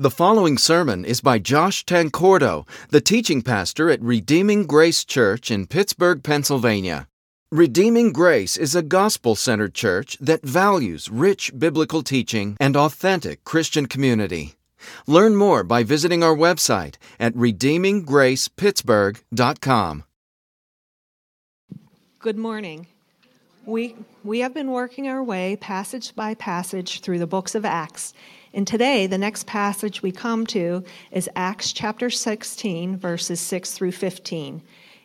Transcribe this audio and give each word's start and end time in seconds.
The 0.00 0.10
following 0.10 0.56
sermon 0.56 1.04
is 1.04 1.20
by 1.20 1.38
Josh 1.38 1.84
Tancordo, 1.84 2.66
the 2.88 3.02
teaching 3.02 3.42
pastor 3.42 3.90
at 3.90 4.00
Redeeming 4.00 4.66
Grace 4.66 5.04
Church 5.04 5.50
in 5.50 5.66
Pittsburgh, 5.66 6.24
Pennsylvania. 6.24 7.06
Redeeming 7.52 8.14
Grace 8.14 8.56
is 8.56 8.74
a 8.74 8.80
gospel 8.80 9.34
centered 9.34 9.74
church 9.74 10.16
that 10.18 10.42
values 10.42 11.10
rich 11.10 11.52
biblical 11.58 12.02
teaching 12.02 12.56
and 12.58 12.78
authentic 12.78 13.44
Christian 13.44 13.84
community. 13.84 14.54
Learn 15.06 15.36
more 15.36 15.62
by 15.64 15.82
visiting 15.82 16.24
our 16.24 16.34
website 16.34 16.94
at 17.18 17.34
redeeminggracepittsburgh.com. 17.34 20.04
Good 22.18 22.38
morning. 22.38 22.86
We, 23.66 23.96
we 24.24 24.38
have 24.38 24.54
been 24.54 24.70
working 24.70 25.08
our 25.08 25.22
way 25.22 25.56
passage 25.56 26.16
by 26.16 26.36
passage 26.36 27.00
through 27.00 27.18
the 27.18 27.26
books 27.26 27.54
of 27.54 27.66
Acts. 27.66 28.14
And 28.52 28.66
today, 28.66 29.06
the 29.06 29.18
next 29.18 29.46
passage 29.46 30.02
we 30.02 30.10
come 30.10 30.44
to 30.48 30.82
is 31.12 31.30
Acts 31.36 31.72
chapter 31.72 32.10
16, 32.10 32.96
verses 32.96 33.38
6 33.40 33.72
through 33.72 33.92
15. 33.92 34.60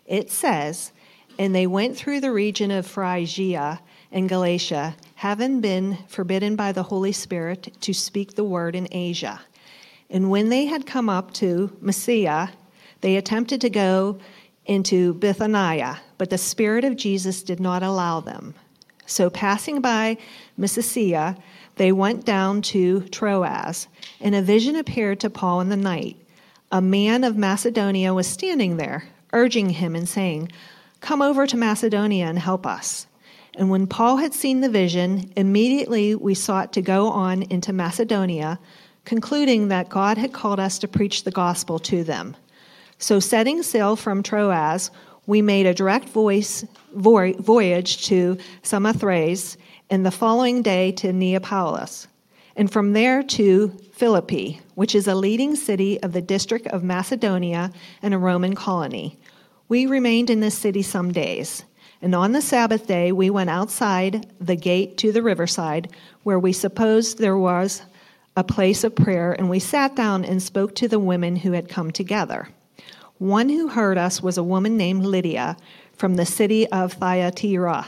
It 0.08 0.32
says, 0.32 0.92
And 1.38 1.54
they 1.54 1.68
went 1.68 1.96
through 1.96 2.22
the 2.22 2.32
region 2.32 2.72
of 2.72 2.88
Phrygia 2.88 3.82
and 4.12 4.28
Galatia, 4.28 4.96
having 5.16 5.62
been 5.62 6.00
forbidden 6.08 6.56
by 6.56 6.72
the 6.72 6.84
Holy 6.84 7.12
Spirit 7.12 7.72
to 7.82 7.94
speak 7.94 8.34
the 8.34 8.44
word 8.44 8.76
in 8.76 8.88
Asia. 8.92 9.40
And 10.10 10.32
when 10.32 10.50
they 10.50 10.66
had 10.66 10.88
come 10.88 11.08
up 11.08 11.32
to 11.36 11.76
Mysia, 11.82 12.52
they 13.02 13.16
attempted 13.16 13.62
to 13.62 13.70
go 13.70 14.18
into 14.66 15.14
Bithynia, 15.14 16.02
but 16.18 16.32
the 16.32 16.38
Spirit 16.40 16.84
of 16.84 16.96
Jesus 16.96 17.44
did 17.44 17.60
not 17.60 17.84
allow 17.84 18.22
them. 18.22 18.56
So, 19.06 19.30
passing 19.30 19.82
by 19.82 20.18
Mysia, 20.58 21.38
they 21.76 21.92
went 21.92 22.26
down 22.26 22.62
to 22.64 23.02
Troas, 23.10 23.88
and 24.20 24.34
a 24.34 24.42
vision 24.42 24.76
appeared 24.76 25.20
to 25.22 25.30
Paul 25.30 25.62
in 25.62 25.70
the 25.70 25.78
night. 25.78 26.18
A 26.72 26.82
man 26.82 27.24
of 27.24 27.38
Macedonia 27.38 28.14
was 28.14 28.28
standing 28.28 28.78
there, 28.78 29.08
urging 29.34 29.70
him 29.70 29.96
and 29.96 30.08
saying, 30.08 30.52
Come 31.02 31.22
over 31.22 31.46
to 31.46 31.58
Macedonia 31.58 32.26
and 32.26 32.40
help 32.40 32.66
us. 32.66 33.08
And 33.58 33.70
when 33.70 33.88
Paul 33.88 34.18
had 34.18 34.34
seen 34.34 34.62
the 34.62 34.70
vision, 34.70 35.32
immediately 35.36 36.16
we 36.16 36.34
sought 36.34 36.74
to 36.74 36.82
go 36.82 37.10
on 37.10 37.44
into 37.44 37.72
Macedonia, 37.72 38.60
concluding 39.06 39.68
that 39.68 39.90
God 39.90 40.18
had 40.18 40.34
called 40.34 40.60
us 40.60 40.80
to 40.80 40.88
preach 40.88 41.24
the 41.24 41.32
gospel 41.32 41.80
to 41.80 42.04
them. 42.04 42.36
So, 42.98 43.20
setting 43.20 43.62
sail 43.62 43.96
from 43.96 44.24
Troas, 44.24 44.90
we 45.28 45.42
made 45.42 45.66
a 45.66 45.74
direct 45.74 46.10
voice, 46.10 46.66
voyage 46.94 48.06
to 48.08 48.38
Samothrace 48.64 49.58
and 49.90 50.06
the 50.06 50.12
following 50.12 50.62
day 50.62 50.92
to 50.92 51.14
Neapolis, 51.14 52.08
and 52.56 52.72
from 52.72 52.94
there 52.94 53.22
to 53.22 53.70
Philippi, 53.94 54.60
which 54.74 54.96
is 54.96 55.08
a 55.08 55.16
leading 55.16 55.56
city 55.56 56.02
of 56.02 56.14
the 56.14 56.22
district 56.22 56.68
of 56.68 56.84
Macedonia 56.84 57.72
and 58.02 58.14
a 58.14 58.18
Roman 58.18 58.56
colony. 58.56 59.20
We 59.68 59.86
remained 59.86 60.30
in 60.30 60.40
this 60.40 60.58
city 60.58 60.82
some 60.82 61.12
days. 61.12 61.66
And 62.02 62.14
on 62.14 62.32
the 62.32 62.42
Sabbath 62.42 62.88
day, 62.88 63.12
we 63.12 63.30
went 63.30 63.50
outside 63.50 64.28
the 64.40 64.56
gate 64.56 64.98
to 65.00 65.12
the 65.12 65.24
riverside, 65.24 65.90
where 66.24 66.40
we 66.40 66.54
supposed 66.54 67.18
there 67.18 67.38
was 67.38 67.82
a 68.36 68.44
place 68.44 68.84
of 68.84 68.96
prayer, 68.96 69.34
and 69.34 69.50
we 69.50 69.60
sat 69.60 69.96
down 69.96 70.26
and 70.26 70.42
spoke 70.42 70.76
to 70.76 70.88
the 70.88 71.00
women 71.00 71.36
who 71.36 71.52
had 71.52 71.70
come 71.70 71.92
together. 71.92 72.50
One 73.18 73.50
who 73.50 73.70
heard 73.70 73.98
us 73.98 74.22
was 74.22 74.38
a 74.38 74.44
woman 74.44 74.78
named 74.78 75.06
Lydia 75.06 75.58
from 75.94 76.16
the 76.16 76.26
city 76.26 76.68
of 76.68 76.94
Thyatira 76.94 77.88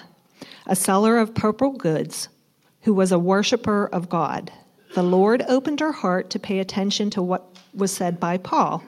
a 0.65 0.75
seller 0.75 1.17
of 1.17 1.35
purple 1.35 1.71
goods, 1.71 2.29
who 2.81 2.93
was 2.93 3.11
a 3.11 3.19
worshiper 3.19 3.87
of 3.91 4.09
God. 4.09 4.51
The 4.93 5.03
Lord 5.03 5.43
opened 5.47 5.79
her 5.79 5.91
heart 5.91 6.29
to 6.31 6.39
pay 6.39 6.59
attention 6.59 7.09
to 7.11 7.21
what 7.21 7.57
was 7.73 7.91
said 7.91 8.19
by 8.19 8.37
Paul. 8.37 8.83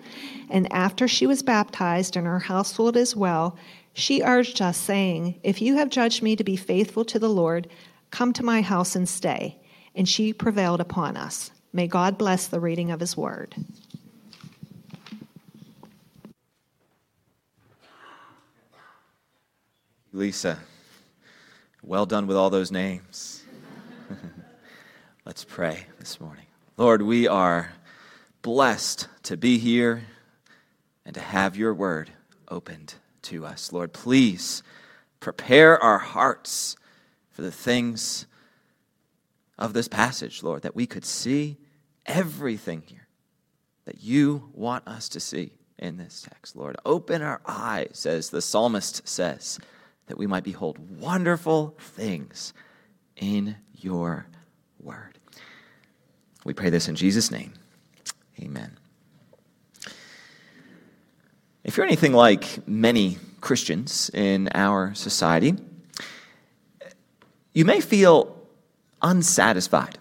And 0.50 0.72
after 0.74 1.08
she 1.08 1.28
was 1.28 1.44
baptized 1.44 2.16
and 2.16 2.26
her 2.26 2.40
household 2.40 2.98
as 2.98 3.16
well, 3.16 3.58
she 3.94 4.24
urged 4.24 4.62
us, 4.62 4.78
saying, 4.78 5.40
If 5.44 5.62
you 5.62 5.76
have 5.76 5.90
judged 5.90 6.24
me 6.24 6.36
to 6.36 6.44
be 6.44 6.56
faithful 6.56 7.04
to 7.06 7.20
the 7.20 7.30
Lord, 7.30 7.68
come 8.12 8.34
to 8.34 8.44
my 8.44 8.62
house 8.62 8.96
and 8.96 9.08
stay. 9.08 9.60
And 9.96 10.08
she 10.08 10.34
prevailed 10.34 10.80
upon 10.80 11.18
us. 11.18 11.52
May 11.74 11.88
God 11.88 12.18
bless 12.18 12.48
the 12.48 12.60
reading 12.60 12.92
of 12.92 13.00
his 13.00 13.18
word. 13.18 13.56
Lisa. 20.12 20.58
Well 21.82 22.06
done 22.06 22.28
with 22.28 22.36
all 22.36 22.50
those 22.50 22.72
names. 22.72 23.44
Let's 25.26 25.46
pray 25.46 25.86
this 25.98 26.20
morning. 26.20 26.46
Lord, 26.76 27.02
we 27.02 27.28
are 27.28 27.72
blessed 28.42 29.08
to 29.24 29.38
be 29.38 29.58
here 29.58 30.04
and 31.06 31.14
to 31.14 31.22
have 31.22 31.56
your 31.56 31.74
word 31.74 32.12
opened 32.50 32.96
to 33.24 33.46
us. 33.46 33.72
Lord, 33.72 33.94
please 33.94 34.62
prepare 35.22 35.82
our 35.82 36.00
hearts 36.00 36.76
for 37.30 37.44
the 37.44 37.52
things 37.52 38.26
of 39.58 39.72
this 39.72 39.88
passage, 39.88 40.44
Lord, 40.44 40.64
that 40.64 40.76
we 40.76 40.86
could 40.86 41.06
see 41.06 41.58
everything 42.06 42.84
here 42.86 43.08
that 43.86 44.04
you 44.04 44.50
want 44.54 44.86
us 44.86 45.08
to 45.10 45.22
see 45.22 45.54
in 45.78 45.96
this 45.96 46.28
text, 46.30 46.58
Lord. 46.58 46.76
Open 46.86 47.22
our 47.22 47.40
eyes, 47.46 48.06
as 48.06 48.30
the 48.32 48.42
psalmist 48.42 49.08
says 49.08 49.60
that 50.10 50.18
we 50.18 50.28
might 50.28 50.44
behold 50.44 50.78
wonderful 51.00 51.78
things 51.80 52.54
in 53.16 53.56
your 53.76 54.26
word. 54.82 55.20
We 56.44 56.54
pray 56.54 56.72
this 56.72 56.88
in 56.88 56.96
Jesus' 56.96 57.30
name. 57.30 57.54
Amen. 58.42 58.76
If 61.64 61.78
you're 61.78 61.86
anything 61.86 62.14
like 62.14 62.68
many 62.68 63.20
Christians 63.40 64.10
in 64.12 64.50
our 64.56 64.96
society, 64.96 65.56
you 67.54 67.64
may 67.64 67.80
feel 67.80 68.36
unsatisfied 69.04 70.00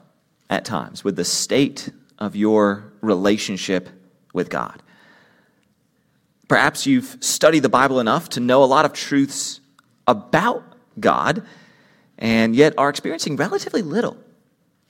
at 0.48 0.64
times 0.64 1.04
with 1.04 1.16
the 1.16 1.24
state 1.24 1.90
of 2.18 2.34
your 2.34 2.92
relationship 3.02 3.90
with 4.32 4.48
God. 4.48 4.82
Perhaps 6.48 6.86
you've 6.86 7.18
studied 7.20 7.60
the 7.60 7.68
Bible 7.68 8.00
enough 8.00 8.30
to 8.30 8.40
know 8.40 8.64
a 8.64 8.64
lot 8.64 8.86
of 8.86 8.94
truths 8.94 9.60
about 10.08 10.64
God 10.98 11.46
and 12.18 12.56
yet 12.56 12.74
are 12.76 12.88
experiencing 12.88 13.36
relatively 13.36 13.82
little 13.82 14.16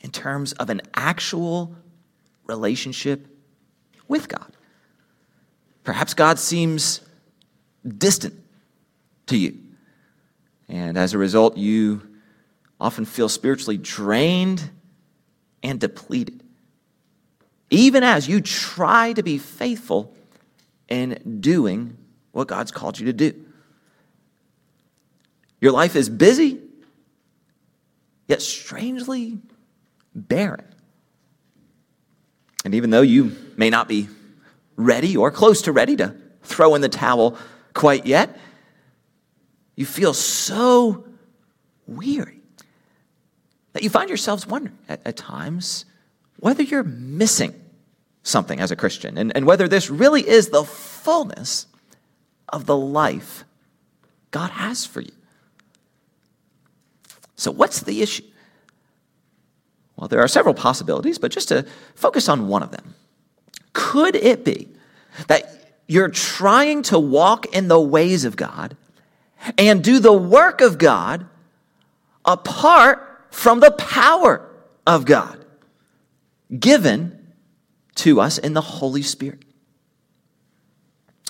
in 0.01 0.11
terms 0.11 0.55
of 0.55 0.71
an 0.71 0.81
actual 0.95 1.75
relationship 2.47 3.27
with 4.07 4.29
God. 4.29 4.57
Perhaps 5.85 6.15
God 6.15 6.39
seems 6.39 7.03
distant 7.87 8.35
to 9.27 9.37
you. 9.37 9.59
And 10.69 10.97
as 10.97 11.13
a 11.13 11.19
result, 11.19 11.57
you 11.57 12.03
often 12.81 13.05
feel 13.05 13.29
spiritually 13.29 13.77
drained 13.77 14.71
and 15.63 15.81
depleted. 15.81 16.43
Even 17.71 18.03
as 18.03 18.29
you 18.29 18.41
try 18.41 19.13
to 19.13 19.23
be 19.23 19.37
faithful 19.37 20.15
in 20.89 21.39
doing 21.41 21.97
what 22.33 22.49
God's 22.49 22.71
called 22.71 22.99
you 22.99 23.07
to 23.07 23.13
do. 23.13 23.45
Your 25.61 25.73
life 25.73 25.97
is 25.97 26.09
busy, 26.09 26.61
yet 28.27 28.43
strangely 28.43 29.39
barren. 30.15 30.65
And 32.65 32.75
even 32.75 32.91
though 32.91 33.03
you 33.03 33.37
may 33.57 33.71
not 33.71 33.89
be 33.89 34.09
ready 34.77 35.17
or 35.17 35.31
close 35.31 35.63
to 35.63 35.73
ready 35.73 35.97
to 35.97 36.15
throw 36.43 36.75
in 36.75 36.81
the 36.81 36.89
towel 36.89 37.37
quite 37.75 38.07
yet, 38.07 38.39
you 39.75 39.87
feel 39.87 40.15
so 40.15 41.07
weary 41.87 42.41
that 43.73 43.83
you 43.83 43.91
find 43.91 44.09
yourselves 44.09 44.47
wondering 44.47 44.77
at, 44.89 45.01
at 45.07 45.17
times 45.17 45.85
whether 46.41 46.63
you're 46.63 46.85
missing 46.85 47.55
something 48.23 48.61
as 48.61 48.71
a 48.71 48.77
Christian 48.77 49.17
and, 49.19 49.35
and 49.37 49.47
whether 49.47 49.69
this 49.69 49.89
really 49.91 50.27
is 50.27 50.49
the 50.49 50.65
fullness 50.65 51.67
of 52.49 52.67
the 52.67 52.77
life 52.77 53.45
God 54.31 54.51
has 54.51 54.85
for 54.85 55.01
you. 55.01 55.13
So, 57.39 57.53
what's 57.53 57.81
the 57.81 58.03
issue? 58.03 58.25
Well, 59.97 60.09
there 60.09 60.21
are 60.21 60.29
several 60.29 60.55
possibilities, 60.55 61.19
but 61.19 61.31
just 61.31 61.49
to 61.49 61.65
focus 61.95 62.29
on 62.29 62.49
one 62.49 62.63
of 62.63 62.73
them. 62.73 62.95
Could 63.73 64.17
it 64.17 64.45
be 64.45 64.69
that 65.29 65.73
you're 65.87 66.09
trying 66.09 66.83
to 66.83 66.99
walk 66.99 67.47
in 67.55 67.69
the 67.69 67.81
ways 67.81 68.25
of 68.25 68.37
God 68.37 68.77
and 69.57 69.83
do 69.83 70.01
the 70.01 70.13
work 70.13 70.61
of 70.61 70.79
God 70.79 71.27
apart 72.25 73.27
from 73.31 73.61
the 73.61 73.71
power 73.71 74.49
of 74.87 75.05
God 75.05 75.45
given 76.59 77.35
to 77.97 78.21
us 78.21 78.39
in 78.39 78.53
the 78.53 78.61
Holy 78.61 79.03
Spirit? 79.03 79.45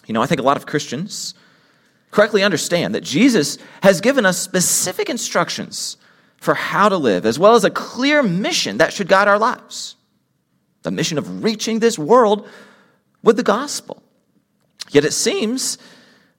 You 0.07 0.15
know, 0.15 0.23
I 0.23 0.27
think 0.27 0.41
a 0.41 0.45
lot 0.45 0.57
of 0.57 0.65
Christians 0.65 1.35
correctly 2.11 2.43
understand 2.43 2.95
that 2.95 3.03
Jesus 3.03 3.59
has 3.83 4.01
given 4.01 4.25
us 4.25 4.39
specific 4.39 5.09
instructions 5.11 5.97
for 6.39 6.55
how 6.55 6.89
to 6.89 6.97
live, 6.97 7.27
as 7.27 7.39
well 7.39 7.55
as 7.55 7.65
a 7.65 7.71
clear 7.71 8.23
mission 8.23 8.79
that 8.79 8.93
should 8.93 9.09
guide 9.09 9.29
our 9.29 9.39
lives. 9.39 9.97
the 10.83 10.93
mission 10.93 11.19
of 11.19 11.43
reaching 11.43 11.81
this 11.81 11.99
world 11.99 12.49
with 13.23 13.37
the 13.37 13.43
gospel. 13.43 14.01
Yet 14.91 15.05
it 15.05 15.13
seems, 15.13 15.77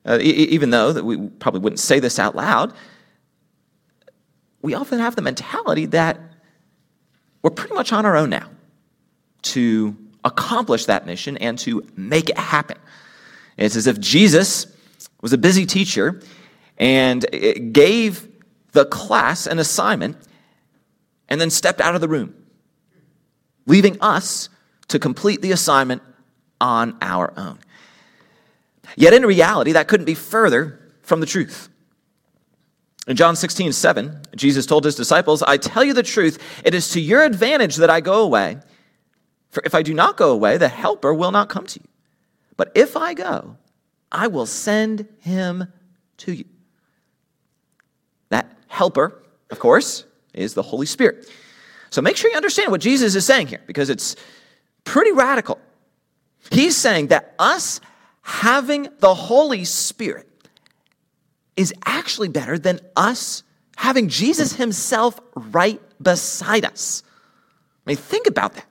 uh, 0.05 0.17
e- 0.19 0.23
even 0.23 0.69
though 0.69 0.93
that 0.93 1.03
we 1.03 1.27
probably 1.27 1.59
wouldn't 1.59 1.79
say 1.79 1.99
this 1.99 2.17
out 2.17 2.35
loud, 2.35 2.73
we 4.61 4.73
often 4.73 4.99
have 4.99 5.15
the 5.15 5.21
mentality 5.21 5.85
that 5.87 6.19
we're 7.43 7.49
pretty 7.51 7.75
much 7.75 7.91
on 7.91 8.05
our 8.05 8.15
own 8.15 8.29
now 8.29 8.49
to 9.41 9.95
accomplish 10.23 10.85
that 10.85 11.05
mission 11.05 11.37
and 11.37 11.59
to 11.59 11.85
make 11.95 12.29
it 12.29 12.37
happen. 12.37 12.77
It's 13.57 13.75
as 13.75 13.87
if 13.87 13.99
Jesus 13.99 14.67
was 15.21 15.33
a 15.33 15.37
busy 15.37 15.65
teacher 15.65 16.21
and 16.77 17.25
gave 17.73 18.27
the 18.71 18.85
class 18.85 19.47
an 19.47 19.59
assignment 19.59 20.17
and 21.27 21.39
then 21.39 21.49
stepped 21.49 21.81
out 21.81 21.95
of 21.95 22.01
the 22.01 22.07
room, 22.07 22.35
leaving 23.65 23.97
us 24.01 24.49
to 24.87 24.99
complete 24.99 25.41
the 25.41 25.51
assignment 25.51 26.01
on 26.61 26.97
our 27.01 27.33
own. 27.37 27.59
Yet 28.95 29.13
in 29.13 29.25
reality, 29.25 29.73
that 29.73 29.87
couldn't 29.87 30.05
be 30.05 30.15
further 30.15 30.79
from 31.03 31.19
the 31.19 31.25
truth. 31.25 31.69
In 33.07 33.15
John 33.15 33.35
16, 33.35 33.71
7, 33.71 34.21
Jesus 34.35 34.65
told 34.65 34.85
his 34.85 34.95
disciples, 34.95 35.41
I 35.43 35.57
tell 35.57 35.83
you 35.83 35.93
the 35.93 36.03
truth, 36.03 36.37
it 36.63 36.73
is 36.73 36.89
to 36.91 37.01
your 37.01 37.23
advantage 37.23 37.77
that 37.77 37.89
I 37.89 38.01
go 38.01 38.21
away. 38.21 38.59
For 39.49 39.63
if 39.65 39.73
I 39.73 39.81
do 39.81 39.93
not 39.93 40.17
go 40.17 40.31
away, 40.31 40.57
the 40.57 40.67
Helper 40.67 41.13
will 41.13 41.31
not 41.31 41.49
come 41.49 41.65
to 41.65 41.79
you. 41.79 41.87
But 42.55 42.71
if 42.75 42.95
I 42.95 43.13
go, 43.13 43.57
I 44.11 44.27
will 44.27 44.45
send 44.45 45.07
him 45.19 45.71
to 46.17 46.33
you. 46.33 46.45
That 48.29 48.51
Helper, 48.67 49.21
of 49.49 49.59
course, 49.59 50.05
is 50.33 50.53
the 50.53 50.63
Holy 50.63 50.85
Spirit. 50.85 51.29
So 51.89 52.01
make 52.01 52.17
sure 52.17 52.29
you 52.29 52.37
understand 52.37 52.71
what 52.71 52.81
Jesus 52.81 53.15
is 53.15 53.25
saying 53.25 53.47
here, 53.47 53.61
because 53.65 53.89
it's 53.89 54.15
pretty 54.83 55.11
radical. 55.11 55.59
He's 56.51 56.75
saying 56.75 57.07
that 57.07 57.35
us 57.39 57.81
having 58.21 58.89
the 58.99 59.13
Holy 59.13 59.65
Spirit 59.65 60.27
is 61.55 61.73
actually 61.85 62.29
better 62.29 62.57
than 62.57 62.79
us 62.95 63.43
having 63.75 64.07
Jesus 64.07 64.53
himself 64.53 65.19
right 65.35 65.81
beside 66.01 66.65
us. 66.65 67.03
I 67.85 67.91
mean, 67.91 67.97
think 67.97 68.27
about 68.27 68.53
that. 68.53 68.65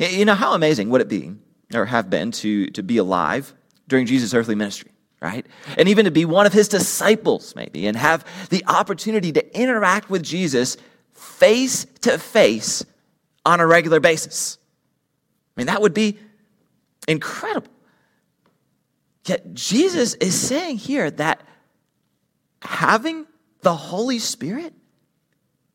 You 0.00 0.24
know, 0.24 0.34
how 0.34 0.54
amazing 0.54 0.90
would 0.90 1.00
it 1.00 1.08
be, 1.08 1.32
or 1.74 1.86
have 1.86 2.08
been, 2.08 2.30
to, 2.32 2.66
to 2.68 2.82
be 2.82 2.98
alive 2.98 3.52
during 3.88 4.06
Jesus' 4.06 4.34
earthly 4.34 4.54
ministry, 4.54 4.90
right? 5.20 5.46
And 5.78 5.88
even 5.88 6.04
to 6.04 6.10
be 6.10 6.24
one 6.24 6.46
of 6.46 6.52
his 6.52 6.68
disciples, 6.68 7.54
maybe, 7.56 7.86
and 7.86 7.96
have 7.96 8.24
the 8.50 8.64
opportunity 8.66 9.32
to 9.32 9.60
interact 9.60 10.10
with 10.10 10.22
Jesus 10.22 10.76
face 11.12 11.86
to 12.02 12.18
face 12.18 12.84
on 13.44 13.60
a 13.60 13.66
regular 13.66 14.00
basis. 14.00 14.58
I 15.56 15.60
mean, 15.60 15.66
that 15.68 15.80
would 15.80 15.94
be 15.94 16.18
incredible. 17.08 17.70
Yet 19.24 19.54
Jesus 19.54 20.14
is 20.14 20.38
saying 20.38 20.78
here 20.78 21.10
that 21.12 21.42
having 22.62 23.26
the 23.62 23.74
Holy 23.74 24.18
Spirit 24.18 24.74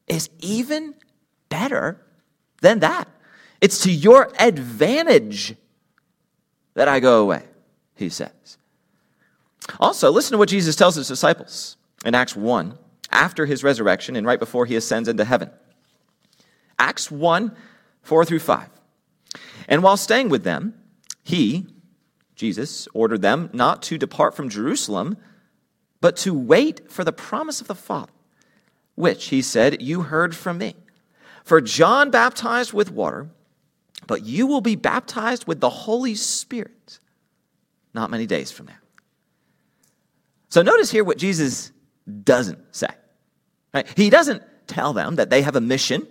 is 0.08 0.30
even 0.40 0.94
better 1.50 2.06
than 2.62 2.80
that. 2.80 3.08
It's 3.60 3.84
to 3.84 3.92
your 3.92 4.32
advantage 4.40 5.56
that 6.74 6.88
I 6.88 7.00
go 7.00 7.22
away, 7.22 7.44
he 7.96 8.10
says. 8.10 8.58
Also, 9.80 10.12
listen 10.12 10.34
to 10.34 10.38
what 10.38 10.50
Jesus 10.50 10.76
tells 10.76 10.96
his 10.96 11.08
disciples 11.08 11.78
in 12.04 12.16
Acts 12.16 12.36
1 12.36 12.78
after 13.12 13.46
his 13.46 13.64
resurrection 13.64 14.16
and 14.16 14.26
right 14.26 14.40
before 14.40 14.66
he 14.66 14.76
ascends 14.76 15.08
into 15.08 15.26
heaven. 15.26 15.50
Acts 16.80 17.12
1 17.12 17.56
4 18.04 18.26
through 18.26 18.40
5. 18.40 18.68
And 19.68 19.84
while 19.84 19.98
staying 19.98 20.30
with 20.30 20.44
them, 20.44 20.74
he, 21.24 21.68
Jesus, 22.36 22.88
ordered 22.94 23.22
them 23.22 23.50
not 23.54 23.84
to 23.84 23.98
depart 24.00 24.36
from 24.36 24.50
Jerusalem 24.50 25.18
but 26.02 26.18
to 26.18 26.34
wait 26.34 26.92
for 26.92 27.04
the 27.04 27.14
promise 27.14 27.62
of 27.62 27.68
the 27.68 27.76
Father, 27.76 28.12
which, 28.96 29.28
he 29.28 29.42
said, 29.42 29.82
you 29.82 30.02
heard 30.02 30.36
from 30.36 30.58
me. 30.58 30.76
For 31.44 31.62
John 31.62 32.10
baptized 32.10 32.74
with 32.74 32.92
water, 32.92 33.30
but 34.08 34.26
you 34.26 34.48
will 34.48 34.62
be 34.62 34.76
baptized 34.76 35.48
with 35.48 35.62
the 35.62 35.70
Holy 35.70 36.16
Spirit 36.16 37.00
not 37.94 38.10
many 38.10 38.26
days 38.26 38.52
from 38.52 38.68
now. 38.68 38.76
So 40.50 40.62
notice 40.62 40.92
here 40.92 41.04
what 41.04 41.18
Jesus 41.18 41.72
doesn't 42.24 42.60
say. 42.76 42.90
Right? 43.74 43.88
He 43.96 44.10
doesn't 44.10 44.44
tell 44.68 44.94
them 44.94 45.16
that 45.16 45.30
they 45.30 45.42
have 45.42 45.56
a 45.56 45.62
mission 45.62 46.08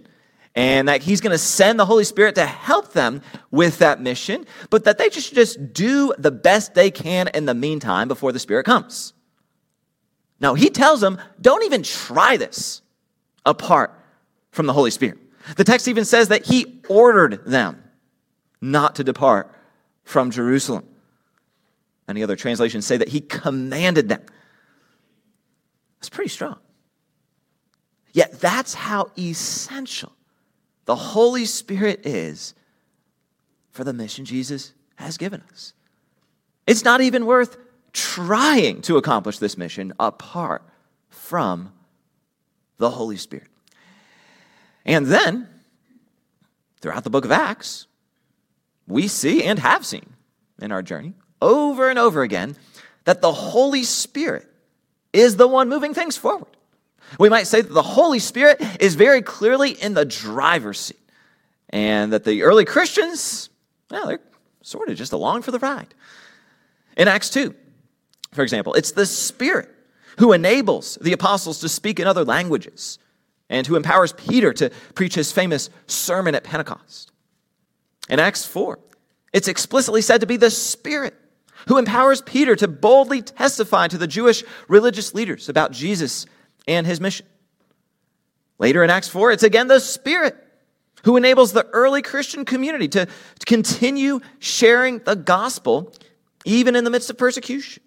and 0.54 0.88
that 0.88 1.02
he's 1.02 1.20
going 1.20 1.32
to 1.32 1.38
send 1.38 1.78
the 1.78 1.86
Holy 1.86 2.04
Spirit 2.04 2.34
to 2.34 2.46
help 2.46 2.92
them 2.92 3.22
with 3.50 3.78
that 3.78 4.00
mission, 4.00 4.46
but 4.68 4.84
that 4.84 4.98
they 4.98 5.08
just, 5.08 5.34
just 5.34 5.72
do 5.72 6.12
the 6.18 6.30
best 6.30 6.74
they 6.74 6.90
can 6.90 7.28
in 7.28 7.46
the 7.46 7.54
meantime 7.54 8.08
before 8.08 8.32
the 8.32 8.38
Spirit 8.38 8.64
comes. 8.64 9.12
Now, 10.40 10.54
he 10.54 10.70
tells 10.70 11.00
them, 11.00 11.18
don't 11.40 11.64
even 11.64 11.82
try 11.82 12.36
this 12.36 12.82
apart 13.44 13.92
from 14.50 14.66
the 14.66 14.72
Holy 14.72 14.90
Spirit. 14.90 15.18
The 15.56 15.64
text 15.64 15.86
even 15.86 16.04
says 16.04 16.28
that 16.28 16.46
he 16.46 16.80
ordered 16.88 17.44
them 17.44 17.82
not 18.60 18.96
to 18.96 19.04
depart 19.04 19.54
from 20.02 20.30
Jerusalem. 20.30 20.86
Many 22.10 22.24
other 22.24 22.34
translations 22.34 22.84
say 22.84 22.96
that 22.96 23.06
he 23.06 23.20
commanded 23.20 24.08
them. 24.08 24.20
That's 26.00 26.08
pretty 26.08 26.28
strong. 26.28 26.58
Yet 28.12 28.40
that's 28.40 28.74
how 28.74 29.12
essential 29.16 30.10
the 30.86 30.96
Holy 30.96 31.44
Spirit 31.44 32.04
is 32.04 32.54
for 33.70 33.84
the 33.84 33.92
mission 33.92 34.24
Jesus 34.24 34.72
has 34.96 35.18
given 35.18 35.40
us. 35.52 35.72
It's 36.66 36.84
not 36.84 37.00
even 37.00 37.26
worth 37.26 37.56
trying 37.92 38.82
to 38.82 38.96
accomplish 38.96 39.38
this 39.38 39.56
mission 39.56 39.92
apart 40.00 40.64
from 41.10 41.72
the 42.78 42.90
Holy 42.90 43.18
Spirit. 43.18 43.46
And 44.84 45.06
then, 45.06 45.48
throughout 46.80 47.04
the 47.04 47.10
book 47.10 47.24
of 47.24 47.30
Acts, 47.30 47.86
we 48.88 49.06
see 49.06 49.44
and 49.44 49.60
have 49.60 49.86
seen 49.86 50.14
in 50.60 50.72
our 50.72 50.82
journey 50.82 51.14
over 51.40 51.88
and 51.88 51.98
over 51.98 52.22
again 52.22 52.56
that 53.04 53.20
the 53.20 53.32
Holy 53.32 53.84
Spirit 53.84 54.46
is 55.12 55.36
the 55.36 55.48
one 55.48 55.68
moving 55.68 55.94
things 55.94 56.16
forward. 56.16 56.56
We 57.18 57.28
might 57.28 57.46
say 57.46 57.60
that 57.60 57.72
the 57.72 57.82
Holy 57.82 58.18
Spirit 58.18 58.62
is 58.78 58.94
very 58.94 59.22
clearly 59.22 59.70
in 59.70 59.94
the 59.94 60.04
driver's 60.04 60.78
seat, 60.78 61.00
and 61.70 62.12
that 62.12 62.24
the 62.24 62.42
early 62.42 62.64
Christians, 62.64 63.48
well, 63.90 64.06
they're 64.06 64.20
sort 64.62 64.88
of 64.88 64.96
just 64.96 65.12
along 65.12 65.42
for 65.42 65.50
the 65.50 65.58
ride. 65.58 65.92
In 66.96 67.08
Acts 67.08 67.30
2, 67.30 67.54
for 68.32 68.42
example. 68.42 68.74
It's 68.74 68.92
the 68.92 69.06
Spirit 69.06 69.68
who 70.18 70.32
enables 70.32 70.96
the 71.00 71.12
apostles 71.12 71.60
to 71.60 71.68
speak 71.68 71.98
in 71.98 72.06
other 72.06 72.24
languages 72.24 72.98
and 73.48 73.66
who 73.66 73.76
empowers 73.76 74.12
Peter 74.12 74.52
to 74.52 74.70
preach 74.94 75.14
his 75.14 75.32
famous 75.32 75.70
sermon 75.86 76.34
at 76.34 76.44
Pentecost. 76.44 77.10
In 78.08 78.20
Acts 78.20 78.44
4, 78.44 78.78
it's 79.32 79.48
explicitly 79.48 80.02
said 80.02 80.20
to 80.20 80.26
be 80.26 80.36
the 80.36 80.50
Spirit 80.50 81.14
who 81.68 81.78
empowers 81.78 82.22
Peter 82.22 82.56
to 82.56 82.68
boldly 82.68 83.22
testify 83.22 83.88
to 83.88 83.98
the 83.98 84.06
Jewish 84.06 84.44
religious 84.68 85.14
leaders 85.14 85.48
about 85.48 85.72
Jesus 85.72 86.26
and 86.66 86.86
his 86.86 87.00
mission. 87.00 87.26
Later 88.58 88.84
in 88.84 88.90
Acts 88.90 89.08
4, 89.08 89.32
it's 89.32 89.42
again 89.42 89.68
the 89.68 89.80
Spirit 89.80 90.36
who 91.04 91.16
enables 91.16 91.52
the 91.52 91.66
early 91.68 92.02
Christian 92.02 92.44
community 92.44 92.88
to, 92.88 93.08
continue 93.46 94.20
sharing 94.38 94.98
the 95.00 95.16
gospel 95.16 95.92
even 96.44 96.76
in 96.76 96.84
the 96.84 96.90
midst 96.90 97.10
of 97.10 97.18
persecution. 97.18 97.82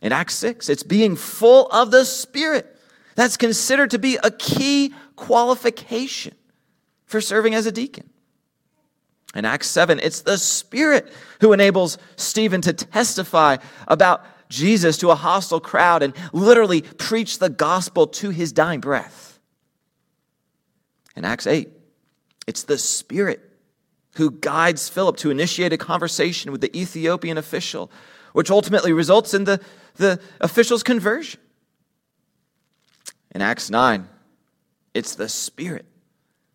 In 0.00 0.12
Acts 0.12 0.34
6, 0.36 0.68
it's 0.68 0.82
being 0.82 1.16
full 1.16 1.66
of 1.68 1.90
the 1.90 2.04
Spirit. 2.04 2.78
That's 3.14 3.36
considered 3.36 3.90
to 3.90 3.98
be 3.98 4.16
a 4.22 4.30
key 4.30 4.94
qualification 5.16 6.34
for 7.04 7.20
serving 7.20 7.54
as 7.54 7.66
a 7.66 7.72
deacon. 7.72 8.08
In 9.34 9.44
Acts 9.44 9.68
7, 9.68 9.98
it's 10.02 10.22
the 10.22 10.36
Spirit 10.36 11.10
who 11.40 11.52
enables 11.52 11.98
Stephen 12.16 12.60
to 12.62 12.72
testify 12.72 13.56
about 13.88 14.24
Jesus 14.48 14.98
to 14.98 15.10
a 15.10 15.14
hostile 15.14 15.60
crowd 15.60 16.02
and 16.02 16.14
literally 16.32 16.82
preach 16.82 17.38
the 17.38 17.48
gospel 17.48 18.06
to 18.06 18.30
his 18.30 18.52
dying 18.52 18.80
breath. 18.80 19.40
In 21.16 21.24
Acts 21.24 21.46
8, 21.46 21.70
it's 22.46 22.64
the 22.64 22.76
Spirit 22.76 23.40
who 24.16 24.30
guides 24.30 24.90
Philip 24.90 25.16
to 25.18 25.30
initiate 25.30 25.72
a 25.72 25.78
conversation 25.78 26.52
with 26.52 26.60
the 26.60 26.78
Ethiopian 26.78 27.38
official, 27.38 27.90
which 28.34 28.50
ultimately 28.50 28.92
results 28.92 29.32
in 29.32 29.44
the 29.44 29.60
the 29.96 30.20
official's 30.40 30.82
conversion. 30.82 31.40
In 33.34 33.42
Acts 33.42 33.70
9, 33.70 34.08
it's 34.94 35.14
the 35.14 35.28
Spirit 35.28 35.86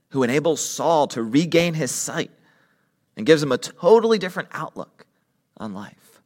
who 0.10 0.24
enables 0.24 0.64
Saul 0.64 1.08
to 1.08 1.24
regain 1.24 1.74
his 1.74 1.92
sight 1.92 2.32
and 3.18 3.26
gives 3.26 3.42
them 3.42 3.52
a 3.52 3.58
totally 3.58 4.20
different 4.20 4.48
outlook 4.54 5.06
on 5.58 5.74
life. 5.74 6.22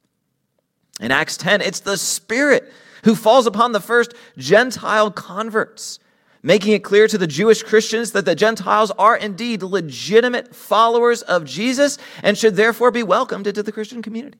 In 0.99 1.11
Acts 1.11 1.37
10, 1.37 1.61
it's 1.61 1.79
the 1.79 1.97
Spirit 1.97 2.71
who 3.05 3.15
falls 3.15 3.47
upon 3.47 3.71
the 3.71 3.79
first 3.79 4.13
Gentile 4.37 5.09
converts, 5.09 5.97
making 6.43 6.73
it 6.73 6.83
clear 6.83 7.07
to 7.07 7.17
the 7.17 7.25
Jewish 7.25 7.63
Christians 7.63 8.11
that 8.11 8.25
the 8.25 8.35
Gentiles 8.35 8.91
are 8.91 9.15
indeed 9.15 9.63
legitimate 9.63 10.53
followers 10.53 11.23
of 11.23 11.45
Jesus 11.45 11.97
and 12.21 12.37
should 12.37 12.55
therefore 12.55 12.91
be 12.91 13.03
welcomed 13.03 13.47
into 13.47 13.63
the 13.63 13.71
Christian 13.71 14.01
community. 14.01 14.37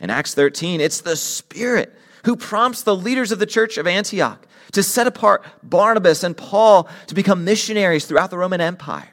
In 0.00 0.10
Acts 0.10 0.34
13, 0.34 0.80
it's 0.80 1.02
the 1.02 1.16
Spirit 1.16 1.94
who 2.24 2.34
prompts 2.34 2.82
the 2.82 2.96
leaders 2.96 3.30
of 3.30 3.38
the 3.38 3.46
church 3.46 3.78
of 3.78 3.86
Antioch 3.86 4.46
to 4.72 4.82
set 4.82 5.06
apart 5.06 5.44
Barnabas 5.62 6.24
and 6.24 6.36
Paul 6.36 6.88
to 7.06 7.14
become 7.14 7.44
missionaries 7.44 8.06
throughout 8.06 8.30
the 8.30 8.38
Roman 8.38 8.60
Empire. 8.60 9.10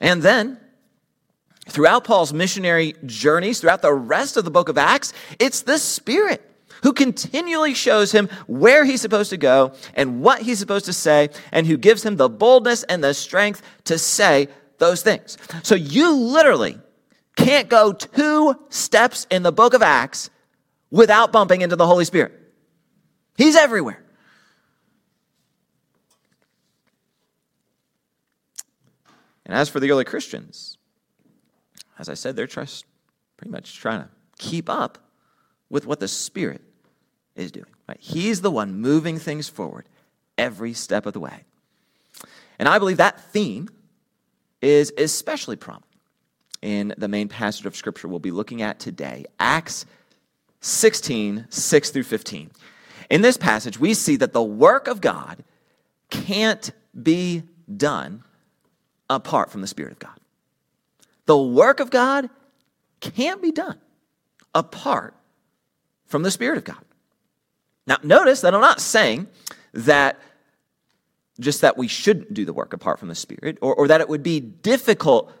And 0.00 0.22
then, 0.22 0.58
throughout 1.68 2.04
Paul's 2.04 2.32
missionary 2.32 2.94
journeys, 3.04 3.60
throughout 3.60 3.82
the 3.82 3.92
rest 3.92 4.36
of 4.36 4.44
the 4.44 4.50
book 4.50 4.68
of 4.68 4.78
Acts, 4.78 5.12
it's 5.38 5.62
the 5.62 5.78
Spirit 5.78 6.42
who 6.82 6.92
continually 6.92 7.74
shows 7.74 8.12
him 8.12 8.28
where 8.46 8.84
he's 8.84 9.00
supposed 9.00 9.30
to 9.30 9.36
go 9.36 9.72
and 9.94 10.20
what 10.20 10.42
he's 10.42 10.58
supposed 10.58 10.84
to 10.84 10.92
say, 10.92 11.30
and 11.50 11.66
who 11.66 11.76
gives 11.76 12.04
him 12.04 12.16
the 12.16 12.28
boldness 12.28 12.82
and 12.84 13.02
the 13.02 13.14
strength 13.14 13.62
to 13.84 13.98
say 13.98 14.48
those 14.78 15.02
things. 15.02 15.38
So 15.62 15.74
you 15.74 16.12
literally 16.14 16.78
can't 17.34 17.68
go 17.68 17.92
two 17.92 18.54
steps 18.68 19.26
in 19.30 19.42
the 19.42 19.52
book 19.52 19.74
of 19.74 19.82
Acts 19.82 20.30
without 20.90 21.32
bumping 21.32 21.62
into 21.62 21.76
the 21.76 21.86
Holy 21.86 22.04
Spirit. 22.04 22.32
He's 23.36 23.56
everywhere. 23.56 24.02
And 29.44 29.54
as 29.54 29.68
for 29.68 29.80
the 29.80 29.90
early 29.90 30.04
Christians, 30.04 30.75
as 31.98 32.08
I 32.08 32.14
said, 32.14 32.36
they're 32.36 32.46
just 32.46 32.84
pretty 33.36 33.50
much 33.50 33.76
trying 33.76 34.02
to 34.02 34.08
keep 34.38 34.68
up 34.68 34.98
with 35.70 35.86
what 35.86 36.00
the 36.00 36.08
Spirit 36.08 36.62
is 37.34 37.52
doing. 37.52 37.66
Right? 37.88 37.98
He's 38.00 38.40
the 38.40 38.50
one 38.50 38.74
moving 38.74 39.18
things 39.18 39.48
forward 39.48 39.88
every 40.38 40.72
step 40.72 41.06
of 41.06 41.12
the 41.12 41.20
way. 41.20 41.44
And 42.58 42.68
I 42.68 42.78
believe 42.78 42.96
that 42.96 43.20
theme 43.32 43.68
is 44.62 44.92
especially 44.96 45.56
prominent 45.56 45.84
in 46.62 46.94
the 46.96 47.08
main 47.08 47.28
passage 47.28 47.66
of 47.66 47.76
Scripture 47.76 48.08
we'll 48.08 48.18
be 48.18 48.30
looking 48.30 48.62
at 48.62 48.78
today, 48.78 49.26
Acts 49.38 49.86
16, 50.60 51.46
6 51.48 51.90
through 51.90 52.02
15. 52.02 52.50
In 53.10 53.20
this 53.20 53.36
passage, 53.36 53.78
we 53.78 53.94
see 53.94 54.16
that 54.16 54.32
the 54.32 54.42
work 54.42 54.88
of 54.88 55.00
God 55.00 55.44
can't 56.10 56.72
be 57.00 57.42
done 57.74 58.24
apart 59.08 59.50
from 59.50 59.60
the 59.60 59.66
Spirit 59.66 59.92
of 59.92 59.98
God. 59.98 60.18
The 61.26 61.38
work 61.38 61.80
of 61.80 61.90
God 61.90 62.30
can't 63.00 63.42
be 63.42 63.52
done 63.52 63.78
apart 64.54 65.14
from 66.06 66.22
the 66.22 66.30
Spirit 66.30 66.58
of 66.58 66.64
God. 66.64 66.82
Now, 67.86 67.98
notice 68.02 68.40
that 68.40 68.54
I'm 68.54 68.60
not 68.60 68.80
saying 68.80 69.28
that 69.72 70.18
just 71.38 71.60
that 71.60 71.76
we 71.76 71.88
shouldn't 71.88 72.32
do 72.32 72.44
the 72.44 72.52
work 72.52 72.72
apart 72.72 72.98
from 72.98 73.08
the 73.08 73.14
Spirit 73.14 73.58
or, 73.60 73.74
or 73.74 73.88
that 73.88 74.00
it 74.00 74.08
would 74.08 74.22
be 74.22 74.40
difficult 74.40 75.32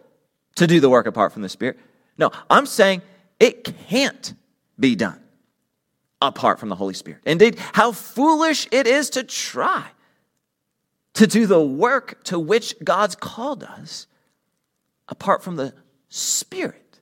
to 0.56 0.66
do 0.66 0.80
the 0.80 0.90
work 0.90 1.06
apart 1.06 1.32
from 1.32 1.42
the 1.42 1.48
Spirit. 1.48 1.78
No, 2.18 2.30
I'm 2.50 2.66
saying 2.66 3.02
it 3.40 3.64
can't 3.88 4.34
be 4.78 4.94
done 4.94 5.20
apart 6.20 6.58
from 6.58 6.68
the 6.68 6.74
Holy 6.76 6.94
Spirit. 6.94 7.20
Indeed, 7.24 7.58
how 7.72 7.92
foolish 7.92 8.68
it 8.70 8.86
is 8.86 9.10
to 9.10 9.22
try 9.22 9.86
to 11.14 11.26
do 11.26 11.46
the 11.46 11.60
work 11.60 12.22
to 12.24 12.38
which 12.38 12.74
God's 12.84 13.14
called 13.16 13.64
us 13.64 14.06
apart 15.08 15.42
from 15.42 15.56
the 15.56 15.74
Spirit 16.08 17.00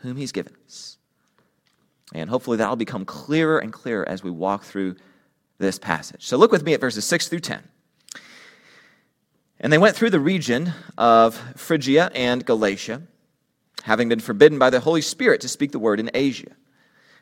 whom 0.00 0.16
He's 0.16 0.32
given 0.32 0.54
us. 0.66 0.98
And 2.14 2.28
hopefully 2.28 2.56
that'll 2.56 2.76
become 2.76 3.04
clearer 3.04 3.58
and 3.58 3.72
clearer 3.72 4.08
as 4.08 4.22
we 4.22 4.30
walk 4.30 4.64
through 4.64 4.96
this 5.58 5.78
passage. 5.78 6.26
So 6.26 6.36
look 6.36 6.50
with 6.50 6.64
me 6.64 6.74
at 6.74 6.80
verses 6.80 7.04
6 7.04 7.28
through 7.28 7.40
10. 7.40 7.62
And 9.60 9.72
they 9.72 9.78
went 9.78 9.94
through 9.94 10.10
the 10.10 10.20
region 10.20 10.72
of 10.96 11.36
Phrygia 11.56 12.10
and 12.14 12.44
Galatia, 12.44 13.02
having 13.82 14.08
been 14.08 14.20
forbidden 14.20 14.58
by 14.58 14.70
the 14.70 14.80
Holy 14.80 15.02
Spirit 15.02 15.42
to 15.42 15.48
speak 15.48 15.72
the 15.72 15.78
word 15.78 16.00
in 16.00 16.10
Asia. 16.14 16.56